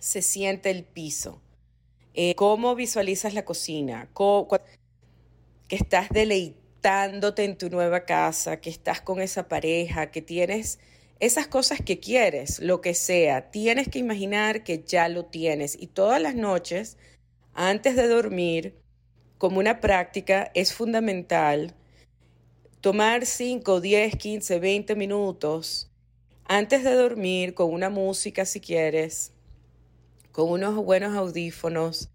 se 0.00 0.22
siente 0.22 0.70
el 0.70 0.84
piso, 0.84 1.40
eh, 2.14 2.34
cómo 2.34 2.74
visualizas 2.74 3.34
la 3.34 3.44
cocina, 3.44 4.08
que 5.68 5.76
estás 5.76 6.08
deleitado 6.10 7.34
en 7.38 7.58
tu 7.58 7.68
nueva 7.68 8.04
casa, 8.04 8.60
que 8.60 8.70
estás 8.70 9.00
con 9.00 9.20
esa 9.20 9.48
pareja, 9.48 10.10
que 10.10 10.22
tienes 10.22 10.78
esas 11.18 11.48
cosas 11.48 11.80
que 11.80 11.98
quieres, 11.98 12.60
lo 12.60 12.80
que 12.80 12.94
sea, 12.94 13.50
tienes 13.50 13.88
que 13.88 13.98
imaginar 13.98 14.62
que 14.64 14.84
ya 14.86 15.08
lo 15.08 15.24
tienes. 15.24 15.76
Y 15.80 15.88
todas 15.88 16.20
las 16.20 16.34
noches, 16.34 16.96
antes 17.54 17.96
de 17.96 18.06
dormir, 18.06 18.76
como 19.38 19.58
una 19.58 19.80
práctica, 19.80 20.50
es 20.54 20.72
fundamental 20.74 21.74
tomar 22.80 23.26
5, 23.26 23.80
10, 23.80 24.16
15, 24.16 24.58
20 24.60 24.94
minutos 24.94 25.90
antes 26.44 26.84
de 26.84 26.94
dormir 26.94 27.54
con 27.54 27.72
una 27.72 27.90
música 27.90 28.44
si 28.44 28.60
quieres, 28.60 29.32
con 30.36 30.50
unos 30.50 30.74
buenos 30.74 31.16
audífonos 31.16 32.10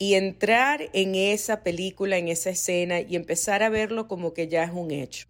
y 0.00 0.14
entrar 0.14 0.90
en 0.92 1.14
esa 1.14 1.62
película, 1.62 2.16
en 2.16 2.26
esa 2.26 2.50
escena 2.50 3.00
y 3.02 3.14
empezar 3.14 3.62
a 3.62 3.68
verlo 3.68 4.08
como 4.08 4.34
que 4.34 4.48
ya 4.48 4.64
es 4.64 4.72
un 4.72 4.90
hecho. 4.90 5.28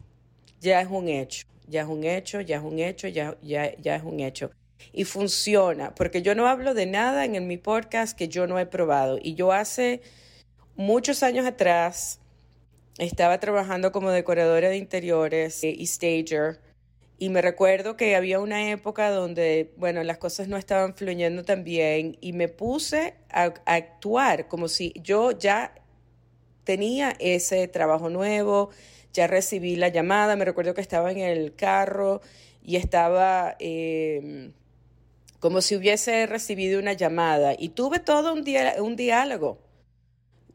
Ya 0.62 0.80
es 0.80 0.88
un 0.88 1.08
hecho, 1.08 1.46
ya 1.68 1.82
es 1.82 1.86
un 1.86 2.04
hecho, 2.04 2.40
ya 2.40 2.56
es 2.56 2.62
un 2.62 2.78
hecho, 2.78 3.06
ya, 3.08 3.36
ya, 3.42 3.76
ya 3.76 3.96
es 3.96 4.02
un 4.02 4.20
hecho. 4.20 4.50
Y 4.94 5.04
funciona, 5.04 5.94
porque 5.94 6.22
yo 6.22 6.34
no 6.34 6.48
hablo 6.48 6.72
de 6.72 6.86
nada 6.86 7.26
en 7.26 7.46
mi 7.46 7.58
podcast 7.58 8.16
que 8.16 8.28
yo 8.28 8.46
no 8.46 8.58
he 8.58 8.64
probado. 8.64 9.18
Y 9.22 9.34
yo 9.34 9.52
hace 9.52 10.00
muchos 10.74 11.22
años 11.22 11.44
atrás 11.44 12.20
estaba 12.96 13.40
trabajando 13.40 13.92
como 13.92 14.10
decoradora 14.10 14.70
de 14.70 14.78
interiores 14.78 15.62
y 15.62 15.86
stager 15.86 16.60
y 17.18 17.30
me 17.30 17.40
recuerdo 17.40 17.96
que 17.96 18.14
había 18.14 18.40
una 18.40 18.70
época 18.70 19.10
donde, 19.10 19.72
bueno, 19.78 20.02
las 20.02 20.18
cosas 20.18 20.48
no 20.48 20.58
estaban 20.58 20.94
fluyendo 20.94 21.44
tan 21.44 21.64
bien 21.64 22.18
y 22.20 22.34
me 22.34 22.48
puse 22.48 23.14
a, 23.30 23.54
actuar 23.64 24.48
como 24.48 24.68
si 24.68 24.92
yo 25.02 25.30
ya 25.30 25.74
tenía 26.64 27.16
ese 27.18 27.68
trabajo 27.68 28.10
nuevo, 28.10 28.68
ya 29.14 29.26
recibí 29.26 29.76
la 29.76 29.88
llamada, 29.88 30.36
me 30.36 30.44
recuerdo 30.44 30.74
que 30.74 30.82
estaba 30.82 31.10
en 31.10 31.18
el 31.18 31.54
carro 31.54 32.20
y 32.62 32.76
estaba 32.76 33.56
em, 33.60 34.52
como 35.40 35.62
si 35.62 35.76
hubiese 35.76 36.26
recibido 36.26 36.78
una 36.78 36.92
llamada 36.92 37.54
y 37.58 37.70
tuve 37.70 37.98
todo 37.98 38.34
un, 38.34 38.44
un 38.80 38.96
diálogo 38.96 39.65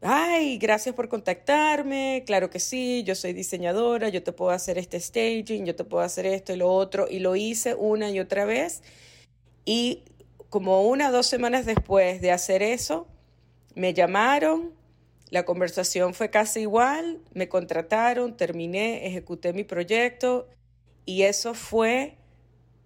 ay, 0.02 0.58
gracias 0.58 0.94
por 0.94 1.08
contactarme, 1.08 2.24
claro 2.26 2.50
que 2.50 2.58
sí, 2.58 3.04
yo 3.04 3.14
soy 3.14 3.32
diseñadora, 3.32 4.08
yo 4.08 4.22
te 4.22 4.32
puedo 4.32 4.50
hacer 4.50 4.78
este 4.78 4.98
staging, 5.00 5.64
yo 5.64 5.76
te 5.76 5.84
puedo 5.84 6.02
hacer 6.04 6.26
esto 6.26 6.52
y 6.52 6.56
lo 6.56 6.72
otro, 6.72 7.06
y 7.08 7.20
lo 7.20 7.36
hice 7.36 7.74
una 7.74 8.10
y 8.10 8.18
otra 8.20 8.44
vez. 8.44 8.82
Y 9.64 10.02
como 10.50 10.82
una 10.88 11.08
o 11.08 11.12
dos 11.12 11.26
semanas 11.26 11.66
después 11.66 12.20
de 12.20 12.32
hacer 12.32 12.62
eso, 12.62 13.06
me 13.74 13.94
llamaron, 13.94 14.72
la 15.30 15.44
conversación 15.44 16.14
fue 16.14 16.30
casi 16.30 16.60
igual, 16.60 17.20
me 17.32 17.48
contrataron, 17.48 18.36
terminé, 18.36 19.06
ejecuté 19.06 19.52
mi 19.52 19.64
proyecto 19.64 20.48
y 21.06 21.22
eso 21.22 21.54
fue 21.54 22.16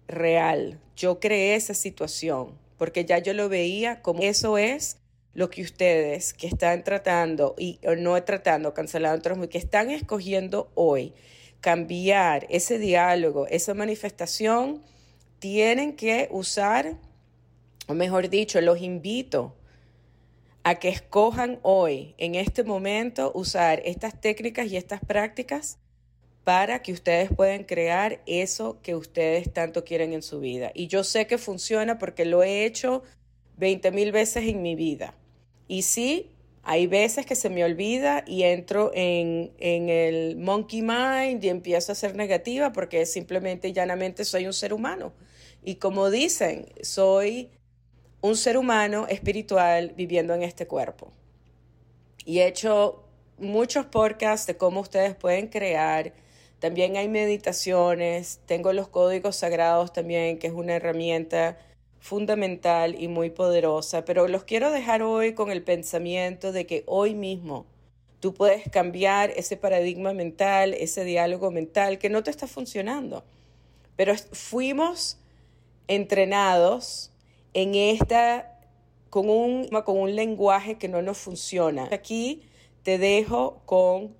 real. 0.07 0.79
Yo 0.95 1.19
creé 1.19 1.55
esa 1.55 1.73
situación 1.73 2.57
porque 2.77 3.05
ya 3.05 3.17
yo 3.17 3.33
lo 3.33 3.49
veía 3.49 4.01
como 4.01 4.21
eso 4.21 4.57
es 4.57 4.97
lo 5.37 5.51
que 5.51 5.61
ustedes 5.61 6.33
que 6.33 6.47
están 6.47 6.83
tratando 6.83 7.53
y 7.59 7.79
o 7.85 7.95
no 7.95 8.21
tratando, 8.23 8.73
cancelando, 8.73 9.47
que 9.47 9.59
están 9.59 9.91
escogiendo 9.91 10.71
hoy 10.73 11.13
cambiar 11.61 12.47
ese 12.49 12.79
diálogo, 12.79 13.45
esa 13.45 13.75
manifestación, 13.75 14.81
tienen 15.37 15.95
que 15.95 16.27
usar, 16.31 16.97
o 17.87 17.93
mejor 17.93 18.29
dicho, 18.29 18.59
los 18.61 18.81
invito 18.81 19.55
a 20.63 20.79
que 20.79 20.89
escojan 20.89 21.59
hoy, 21.61 22.15
en 22.17 22.33
este 22.33 22.63
momento, 22.63 23.31
usar 23.35 23.83
estas 23.85 24.19
técnicas 24.19 24.65
y 24.71 24.75
estas 24.75 25.01
prácticas 25.01 25.77
para 26.45 26.81
que 26.81 26.93
ustedes 26.93 27.29
puedan 27.29 27.63
crear 27.63 28.23
eso 28.25 28.81
que 28.81 28.95
ustedes 28.95 29.53
tanto 29.53 29.83
quieren 29.83 30.13
en 30.13 30.23
su 30.23 30.39
vida. 30.39 30.71
Y 30.73 30.87
yo 30.87 31.03
sé 31.03 31.27
que 31.27 31.37
funciona 31.37 31.99
porque 31.99 32.25
lo 32.25 32.41
he 32.41 32.65
hecho 32.65 33.03
20 33.57 33.91
mil 33.91 34.11
veces 34.11 34.47
en 34.47 34.63
mi 34.63 34.73
vida. 34.75 35.13
Y 35.67 35.81
sí, 35.81 36.31
hay 36.69 36.85
veces 36.85 37.25
que 37.25 37.35
se 37.35 37.49
me 37.49 37.63
olvida 37.63 38.25
y 38.27 38.43
entro 38.43 38.91
en, 38.93 39.53
el 39.57 40.35
monkey 40.35 40.81
mind 40.81 41.41
y 41.41 41.47
empiezo 41.47 41.93
a 41.93 41.95
ser 41.95 42.13
negativa 42.15 42.73
porque 42.73 43.05
simplemente 43.05 43.69
y 43.69 43.73
llanamente 43.73 44.25
soy 44.25 44.47
un 44.47 44.53
ser 44.53 44.73
humano. 44.73 45.13
Y 45.63 45.75
como 45.75 46.09
dicen, 46.09 46.67
soy 46.81 47.51
un 48.19 48.35
ser 48.35 48.57
humano 48.57 49.07
espiritual 49.07 49.93
viviendo 49.95 50.33
en 50.33 50.43
este 50.43 50.67
cuerpo. 50.67 51.13
Y 52.25 52.39
he 52.39 52.47
hecho 52.47 53.05
muchos 53.37 53.85
podcasts 53.85 54.45
de 54.45 54.57
cómo 54.57 54.81
ustedes 54.81 55.15
pueden 55.15 55.47
crear. 55.47 56.11
También 56.59 56.97
hay 56.97 57.07
meditaciones, 57.07 58.41
tengo 58.45 58.73
los 58.73 58.89
códigos 58.89 59.37
sagrados 59.37 59.93
también, 59.93 60.37
que 60.37 60.47
es 60.47 60.53
una 60.53 60.75
herramienta 60.75 61.57
fundamental 61.99 63.01
y 63.01 63.07
muy 63.07 63.29
poderosa, 63.29 64.05
pero 64.05 64.27
los 64.27 64.43
quiero 64.43 64.71
dejar 64.71 65.01
hoy 65.01 65.33
con 65.33 65.51
el 65.51 65.63
pensamiento 65.63 66.51
de 66.51 66.65
que 66.65 66.83
hoy 66.85 67.15
mismo 67.15 67.65
tú 68.19 68.33
puedes 68.33 68.69
cambiar 68.69 69.31
ese 69.31 69.57
paradigma 69.57 70.13
mental, 70.13 70.73
ese 70.73 71.03
diálogo 71.03 71.51
mental 71.51 71.99
que 71.99 72.09
no 72.09 72.23
te 72.23 72.31
está 72.31 72.47
funcionando. 72.47 73.23
Pero 73.95 74.13
fuimos 74.31 75.17
entrenados 75.87 77.11
en 77.53 77.75
esta, 77.75 78.59
con 79.09 79.29
un, 79.29 79.67
con 79.85 79.97
un 79.97 80.15
lenguaje 80.15 80.77
que 80.77 80.87
no 80.87 81.01
nos 81.01 81.17
funciona. 81.17 81.89
Aquí 81.91 82.43
te 82.83 82.97
dejo 82.97 83.61
con 83.65 84.15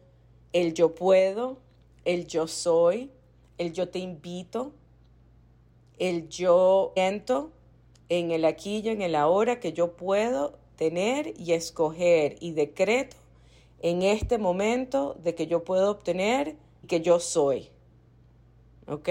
el 0.54 0.74
yo 0.74 0.96
puedo, 0.96 1.60
el 2.06 2.28
yo 2.28 2.48
soy, 2.48 3.12
el 3.58 3.74
yo 3.74 3.90
te 3.90 4.00
invito, 4.00 4.74
el 6.00 6.30
yo 6.30 6.94
siento 6.96 7.52
en 8.10 8.32
el 8.32 8.46
aquí 8.46 8.82
y 8.84 8.90
en 8.90 9.02
el 9.02 9.16
ahora 9.16 9.60
que 9.60 9.74
yo 9.74 9.96
puedo 9.96 10.58
tener 10.76 11.34
y 11.38 11.54
escoger 11.54 12.36
y 12.40 12.52
decreto 12.52 13.18
en 13.80 14.02
este 14.02 14.38
momento 14.38 15.16
de 15.24 15.36
que 15.36 15.48
yo 15.48 15.64
puedo 15.64 15.92
obtener 15.92 16.56
que 16.88 17.02
yo 17.02 17.20
soy. 17.20 17.70
¿Ok? 18.88 19.10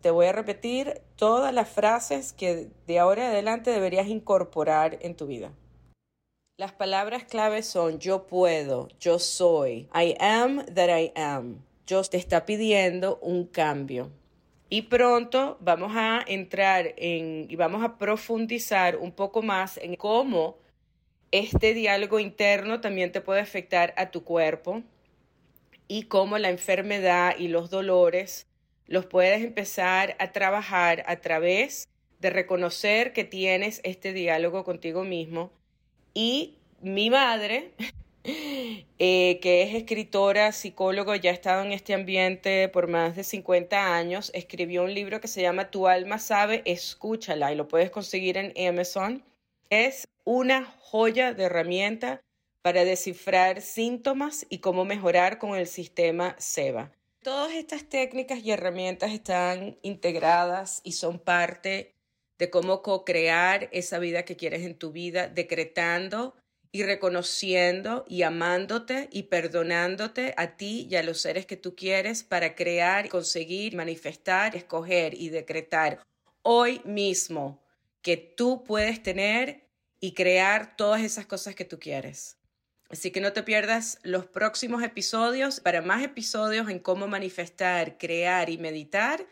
Te 0.00 0.10
voy 0.10 0.26
a 0.26 0.32
repetir 0.32 1.02
todas 1.16 1.52
las 1.52 1.68
frases 1.68 2.32
que 2.32 2.68
de 2.86 2.98
ahora 2.98 3.26
en 3.26 3.32
adelante 3.32 3.70
deberías 3.70 4.08
incorporar 4.08 4.98
en 5.00 5.14
tu 5.14 5.26
vida. 5.26 5.52
Las 6.56 6.72
palabras 6.72 7.24
claves 7.24 7.66
son 7.66 7.98
yo 7.98 8.26
puedo, 8.26 8.88
yo 8.98 9.18
soy, 9.18 9.88
I 9.94 10.14
am 10.20 10.64
that 10.74 10.88
I 10.90 11.12
am. 11.16 11.62
Yo 11.86 12.02
te 12.02 12.18
está 12.18 12.44
pidiendo 12.44 13.18
un 13.22 13.46
cambio. 13.46 14.10
Y 14.72 14.82
pronto 14.82 15.58
vamos 15.60 15.92
a 15.96 16.24
entrar 16.24 16.94
en 16.96 17.46
y 17.50 17.56
vamos 17.56 17.82
a 17.82 17.98
profundizar 17.98 18.96
un 18.96 19.10
poco 19.10 19.42
más 19.42 19.76
en 19.78 19.96
cómo 19.96 20.58
este 21.32 21.74
diálogo 21.74 22.20
interno 22.20 22.80
también 22.80 23.10
te 23.10 23.20
puede 23.20 23.40
afectar 23.40 23.92
a 23.96 24.12
tu 24.12 24.22
cuerpo 24.22 24.84
y 25.88 26.04
cómo 26.04 26.38
la 26.38 26.50
enfermedad 26.50 27.34
y 27.36 27.48
los 27.48 27.68
dolores 27.68 28.46
los 28.86 29.06
puedes 29.06 29.42
empezar 29.42 30.14
a 30.20 30.30
trabajar 30.30 31.02
a 31.08 31.16
través 31.16 31.88
de 32.20 32.30
reconocer 32.30 33.12
que 33.12 33.24
tienes 33.24 33.80
este 33.82 34.12
diálogo 34.12 34.62
contigo 34.62 35.02
mismo. 35.02 35.50
Y 36.14 36.58
mi 36.80 37.10
madre, 37.10 37.72
eh, 38.24 39.38
que 39.40 39.62
es 39.62 39.74
escritora, 39.74 40.52
psicólogo, 40.52 41.14
ya 41.14 41.30
ha 41.30 41.34
estado 41.34 41.62
en 41.62 41.72
este 41.72 41.94
ambiente 41.94 42.68
por 42.68 42.88
más 42.88 43.16
de 43.16 43.24
50 43.24 43.94
años, 43.94 44.30
escribió 44.34 44.82
un 44.84 44.94
libro 44.94 45.20
que 45.20 45.28
se 45.28 45.42
llama 45.42 45.70
Tu 45.70 45.86
alma 45.86 46.18
sabe, 46.18 46.62
escúchala 46.64 47.52
y 47.52 47.56
lo 47.56 47.68
puedes 47.68 47.90
conseguir 47.90 48.36
en 48.36 48.52
Amazon. 48.68 49.24
Es 49.70 50.06
una 50.24 50.64
joya 50.64 51.32
de 51.32 51.44
herramienta 51.44 52.20
para 52.62 52.84
descifrar 52.84 53.62
síntomas 53.62 54.46
y 54.50 54.58
cómo 54.58 54.84
mejorar 54.84 55.38
con 55.38 55.56
el 55.56 55.66
sistema 55.66 56.36
SEBA. 56.38 56.92
Todas 57.22 57.52
estas 57.52 57.84
técnicas 57.88 58.40
y 58.40 58.50
herramientas 58.50 59.12
están 59.12 59.78
integradas 59.82 60.80
y 60.84 60.92
son 60.92 61.18
parte 61.18 61.94
de 62.38 62.50
cómo 62.50 62.82
co-crear 62.82 63.68
esa 63.72 63.98
vida 63.98 64.24
que 64.24 64.36
quieres 64.36 64.62
en 64.62 64.74
tu 64.74 64.92
vida, 64.92 65.28
decretando 65.28 66.34
y 66.72 66.84
reconociendo 66.84 68.04
y 68.08 68.22
amándote 68.22 69.08
y 69.10 69.24
perdonándote 69.24 70.34
a 70.36 70.56
ti 70.56 70.86
y 70.90 70.96
a 70.96 71.02
los 71.02 71.20
seres 71.20 71.46
que 71.46 71.56
tú 71.56 71.74
quieres 71.74 72.22
para 72.22 72.54
crear, 72.54 73.08
conseguir, 73.08 73.74
manifestar, 73.74 74.54
escoger 74.54 75.14
y 75.14 75.30
decretar 75.30 76.04
hoy 76.42 76.80
mismo 76.84 77.62
que 78.02 78.16
tú 78.16 78.64
puedes 78.64 79.02
tener 79.02 79.68
y 80.00 80.14
crear 80.14 80.76
todas 80.76 81.02
esas 81.02 81.26
cosas 81.26 81.54
que 81.54 81.64
tú 81.64 81.78
quieres. 81.78 82.38
Así 82.88 83.10
que 83.10 83.20
no 83.20 83.32
te 83.32 83.42
pierdas 83.42 83.98
los 84.02 84.26
próximos 84.26 84.82
episodios. 84.82 85.60
Para 85.60 85.82
más 85.82 86.02
episodios 86.02 86.68
en 86.68 86.80
cómo 86.80 87.06
manifestar, 87.06 87.98
crear 87.98 88.50
y 88.50 88.58
meditar, 88.58 89.26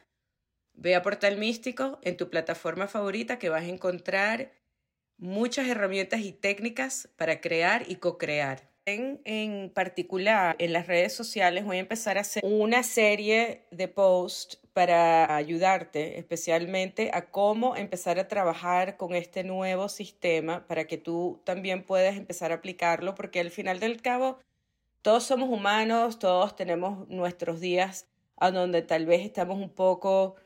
ve 0.74 0.94
a 0.94 1.02
Portal 1.02 1.38
Místico 1.38 1.98
en 2.02 2.16
tu 2.16 2.30
plataforma 2.30 2.86
favorita 2.86 3.38
que 3.38 3.48
vas 3.48 3.62
a 3.62 3.68
encontrar 3.68 4.52
muchas 5.18 5.68
herramientas 5.68 6.20
y 6.20 6.32
técnicas 6.32 7.08
para 7.16 7.40
crear 7.40 7.84
y 7.86 7.96
co-crear. 7.96 8.68
En, 8.86 9.20
en 9.24 9.70
particular, 9.70 10.56
en 10.58 10.72
las 10.72 10.86
redes 10.86 11.12
sociales 11.12 11.64
voy 11.64 11.76
a 11.76 11.80
empezar 11.80 12.16
a 12.16 12.22
hacer 12.22 12.42
una 12.42 12.82
serie 12.82 13.66
de 13.70 13.86
posts 13.86 14.58
para 14.72 15.34
ayudarte 15.34 16.18
especialmente 16.18 17.10
a 17.12 17.30
cómo 17.30 17.76
empezar 17.76 18.18
a 18.18 18.28
trabajar 18.28 18.96
con 18.96 19.14
este 19.14 19.44
nuevo 19.44 19.88
sistema 19.88 20.66
para 20.66 20.86
que 20.86 20.96
tú 20.96 21.42
también 21.44 21.82
puedas 21.82 22.16
empezar 22.16 22.52
a 22.52 22.56
aplicarlo, 22.56 23.14
porque 23.14 23.40
al 23.40 23.50
final 23.50 23.80
del 23.80 24.00
cabo 24.00 24.38
todos 25.02 25.24
somos 25.24 25.48
humanos, 25.50 26.18
todos 26.18 26.56
tenemos 26.56 27.08
nuestros 27.08 27.60
días 27.60 28.06
a 28.36 28.50
donde 28.50 28.82
tal 28.82 29.04
vez 29.04 29.26
estamos 29.26 29.58
un 29.58 29.70
poco 29.70 30.36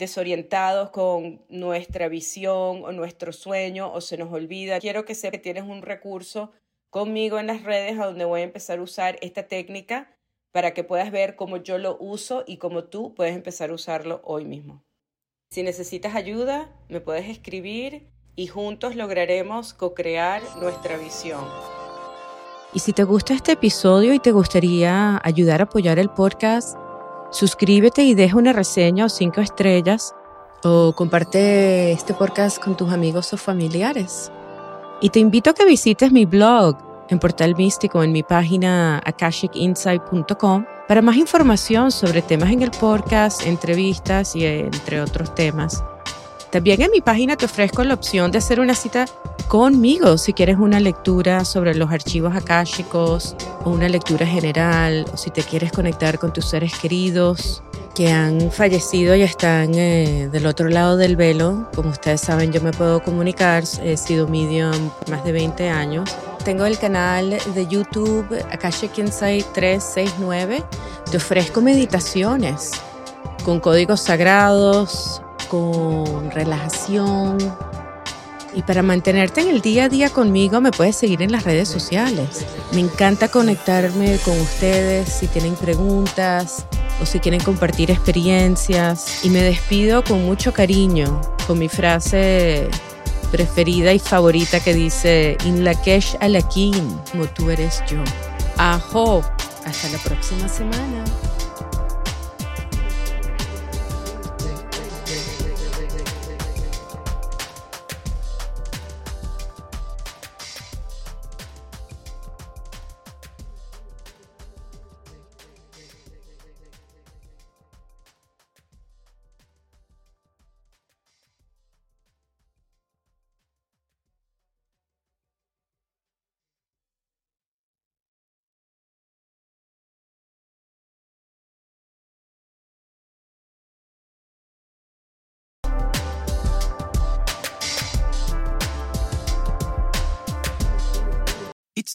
desorientados 0.00 0.90
con 0.90 1.44
nuestra 1.48 2.08
visión 2.08 2.82
o 2.84 2.90
nuestro 2.90 3.32
sueño 3.32 3.92
o 3.92 4.00
se 4.00 4.16
nos 4.16 4.32
olvida. 4.32 4.80
Quiero 4.80 5.04
que 5.04 5.14
sepas 5.14 5.32
que 5.32 5.38
tienes 5.38 5.62
un 5.62 5.82
recurso 5.82 6.50
conmigo 6.90 7.38
en 7.38 7.46
las 7.46 7.62
redes 7.62 8.00
a 8.00 8.06
donde 8.06 8.24
voy 8.24 8.40
a 8.40 8.44
empezar 8.44 8.80
a 8.80 8.82
usar 8.82 9.18
esta 9.20 9.44
técnica 9.46 10.16
para 10.50 10.74
que 10.74 10.82
puedas 10.82 11.12
ver 11.12 11.36
cómo 11.36 11.58
yo 11.58 11.78
lo 11.78 11.96
uso 12.00 12.42
y 12.46 12.56
cómo 12.56 12.84
tú 12.84 13.14
puedes 13.14 13.36
empezar 13.36 13.70
a 13.70 13.74
usarlo 13.74 14.20
hoy 14.24 14.44
mismo. 14.44 14.82
Si 15.50 15.62
necesitas 15.62 16.16
ayuda, 16.16 16.74
me 16.88 17.00
puedes 17.00 17.28
escribir 17.28 18.08
y 18.34 18.48
juntos 18.48 18.96
lograremos 18.96 19.74
co-crear 19.74 20.42
nuestra 20.60 20.96
visión. 20.96 21.44
Y 22.72 22.78
si 22.78 22.92
te 22.92 23.04
gusta 23.04 23.34
este 23.34 23.52
episodio 23.52 24.14
y 24.14 24.18
te 24.18 24.32
gustaría 24.32 25.20
ayudar 25.22 25.60
a 25.60 25.64
apoyar 25.64 25.98
el 25.98 26.08
podcast, 26.08 26.76
suscríbete 27.30 28.02
y 28.02 28.14
deja 28.14 28.36
una 28.36 28.52
reseña 28.52 29.06
o 29.06 29.08
cinco 29.08 29.40
estrellas 29.40 30.14
o 30.62 30.92
comparte 30.94 31.92
este 31.92 32.14
podcast 32.14 32.62
con 32.62 32.76
tus 32.76 32.92
amigos 32.92 33.32
o 33.32 33.36
familiares. 33.36 34.30
Y 35.00 35.10
te 35.10 35.18
invito 35.18 35.50
a 35.50 35.54
que 35.54 35.64
visites 35.64 36.12
mi 36.12 36.26
blog 36.26 36.76
en 37.08 37.18
Portal 37.18 37.56
Místico 37.56 38.02
en 38.02 38.12
mi 38.12 38.22
página 38.22 39.00
akashicinsight.com 39.04 40.64
para 40.86 41.02
más 41.02 41.16
información 41.16 41.90
sobre 41.90 42.22
temas 42.22 42.50
en 42.50 42.62
el 42.62 42.70
podcast, 42.70 43.46
entrevistas 43.46 44.36
y 44.36 44.44
entre 44.44 45.00
otros 45.00 45.34
temas. 45.34 45.82
También 46.50 46.82
en 46.82 46.90
mi 46.90 47.00
página 47.00 47.36
te 47.36 47.44
ofrezco 47.44 47.84
la 47.84 47.94
opción 47.94 48.30
de 48.30 48.38
hacer 48.38 48.60
una 48.60 48.74
cita 48.74 49.06
conmigo 49.48 50.18
si 50.18 50.32
quieres 50.32 50.58
una 50.58 50.80
lectura 50.80 51.44
sobre 51.44 51.74
los 51.74 51.90
archivos 51.90 52.34
akáshicos 52.34 53.36
o 53.64 53.70
una 53.70 53.88
lectura 53.88 54.26
general 54.26 55.06
o 55.12 55.16
si 55.16 55.30
te 55.30 55.42
quieres 55.42 55.72
conectar 55.72 56.18
con 56.18 56.32
tus 56.32 56.46
seres 56.46 56.72
queridos 56.78 57.62
que 57.94 58.10
han 58.10 58.50
fallecido 58.50 59.14
y 59.16 59.22
están 59.22 59.74
eh, 59.74 60.28
del 60.30 60.46
otro 60.46 60.68
lado 60.68 60.96
del 60.96 61.16
velo. 61.16 61.68
Como 61.74 61.90
ustedes 61.90 62.20
saben, 62.20 62.52
yo 62.52 62.60
me 62.60 62.72
puedo 62.72 63.02
comunicar, 63.02 63.64
he 63.82 63.96
sido 63.96 64.28
medium 64.28 64.90
más 65.08 65.24
de 65.24 65.32
20 65.32 65.68
años 65.68 66.10
tengo 66.44 66.64
el 66.64 66.78
canal 66.78 67.36
de 67.54 67.66
YouTube 67.66 68.26
Akashic 68.50 68.98
Insight 68.98 69.46
369. 69.52 70.64
Te 71.10 71.16
ofrezco 71.18 71.60
meditaciones 71.60 72.72
con 73.44 73.60
códigos 73.60 74.00
sagrados, 74.00 75.22
con 75.50 76.30
relajación. 76.30 77.38
Y 78.54 78.62
para 78.62 78.82
mantenerte 78.82 79.42
en 79.42 79.48
el 79.48 79.60
día 79.60 79.84
a 79.84 79.88
día 79.88 80.10
conmigo 80.10 80.60
me 80.60 80.70
puedes 80.70 80.96
seguir 80.96 81.22
en 81.22 81.30
las 81.30 81.44
redes 81.44 81.68
sociales. 81.68 82.46
Me 82.72 82.80
encanta 82.80 83.28
conectarme 83.28 84.18
con 84.24 84.40
ustedes 84.40 85.08
si 85.08 85.26
tienen 85.26 85.54
preguntas 85.54 86.64
o 87.00 87.06
si 87.06 87.20
quieren 87.20 87.40
compartir 87.42 87.90
experiencias. 87.90 89.24
Y 89.24 89.30
me 89.30 89.42
despido 89.42 90.02
con 90.02 90.24
mucho 90.24 90.52
cariño 90.52 91.20
con 91.46 91.58
mi 91.58 91.68
frase 91.68 92.68
preferida 93.30 93.92
y 93.92 93.98
favorita 93.98 94.60
que 94.60 94.74
dice 94.74 95.36
In 95.44 95.64
Lakesh 95.64 96.16
Alakin, 96.20 96.98
como 97.10 97.26
tú 97.26 97.50
eres 97.50 97.82
yo. 97.88 98.02
Ajo, 98.56 99.22
hasta 99.64 99.88
la 99.88 99.98
próxima 99.98 100.48
semana. 100.48 101.04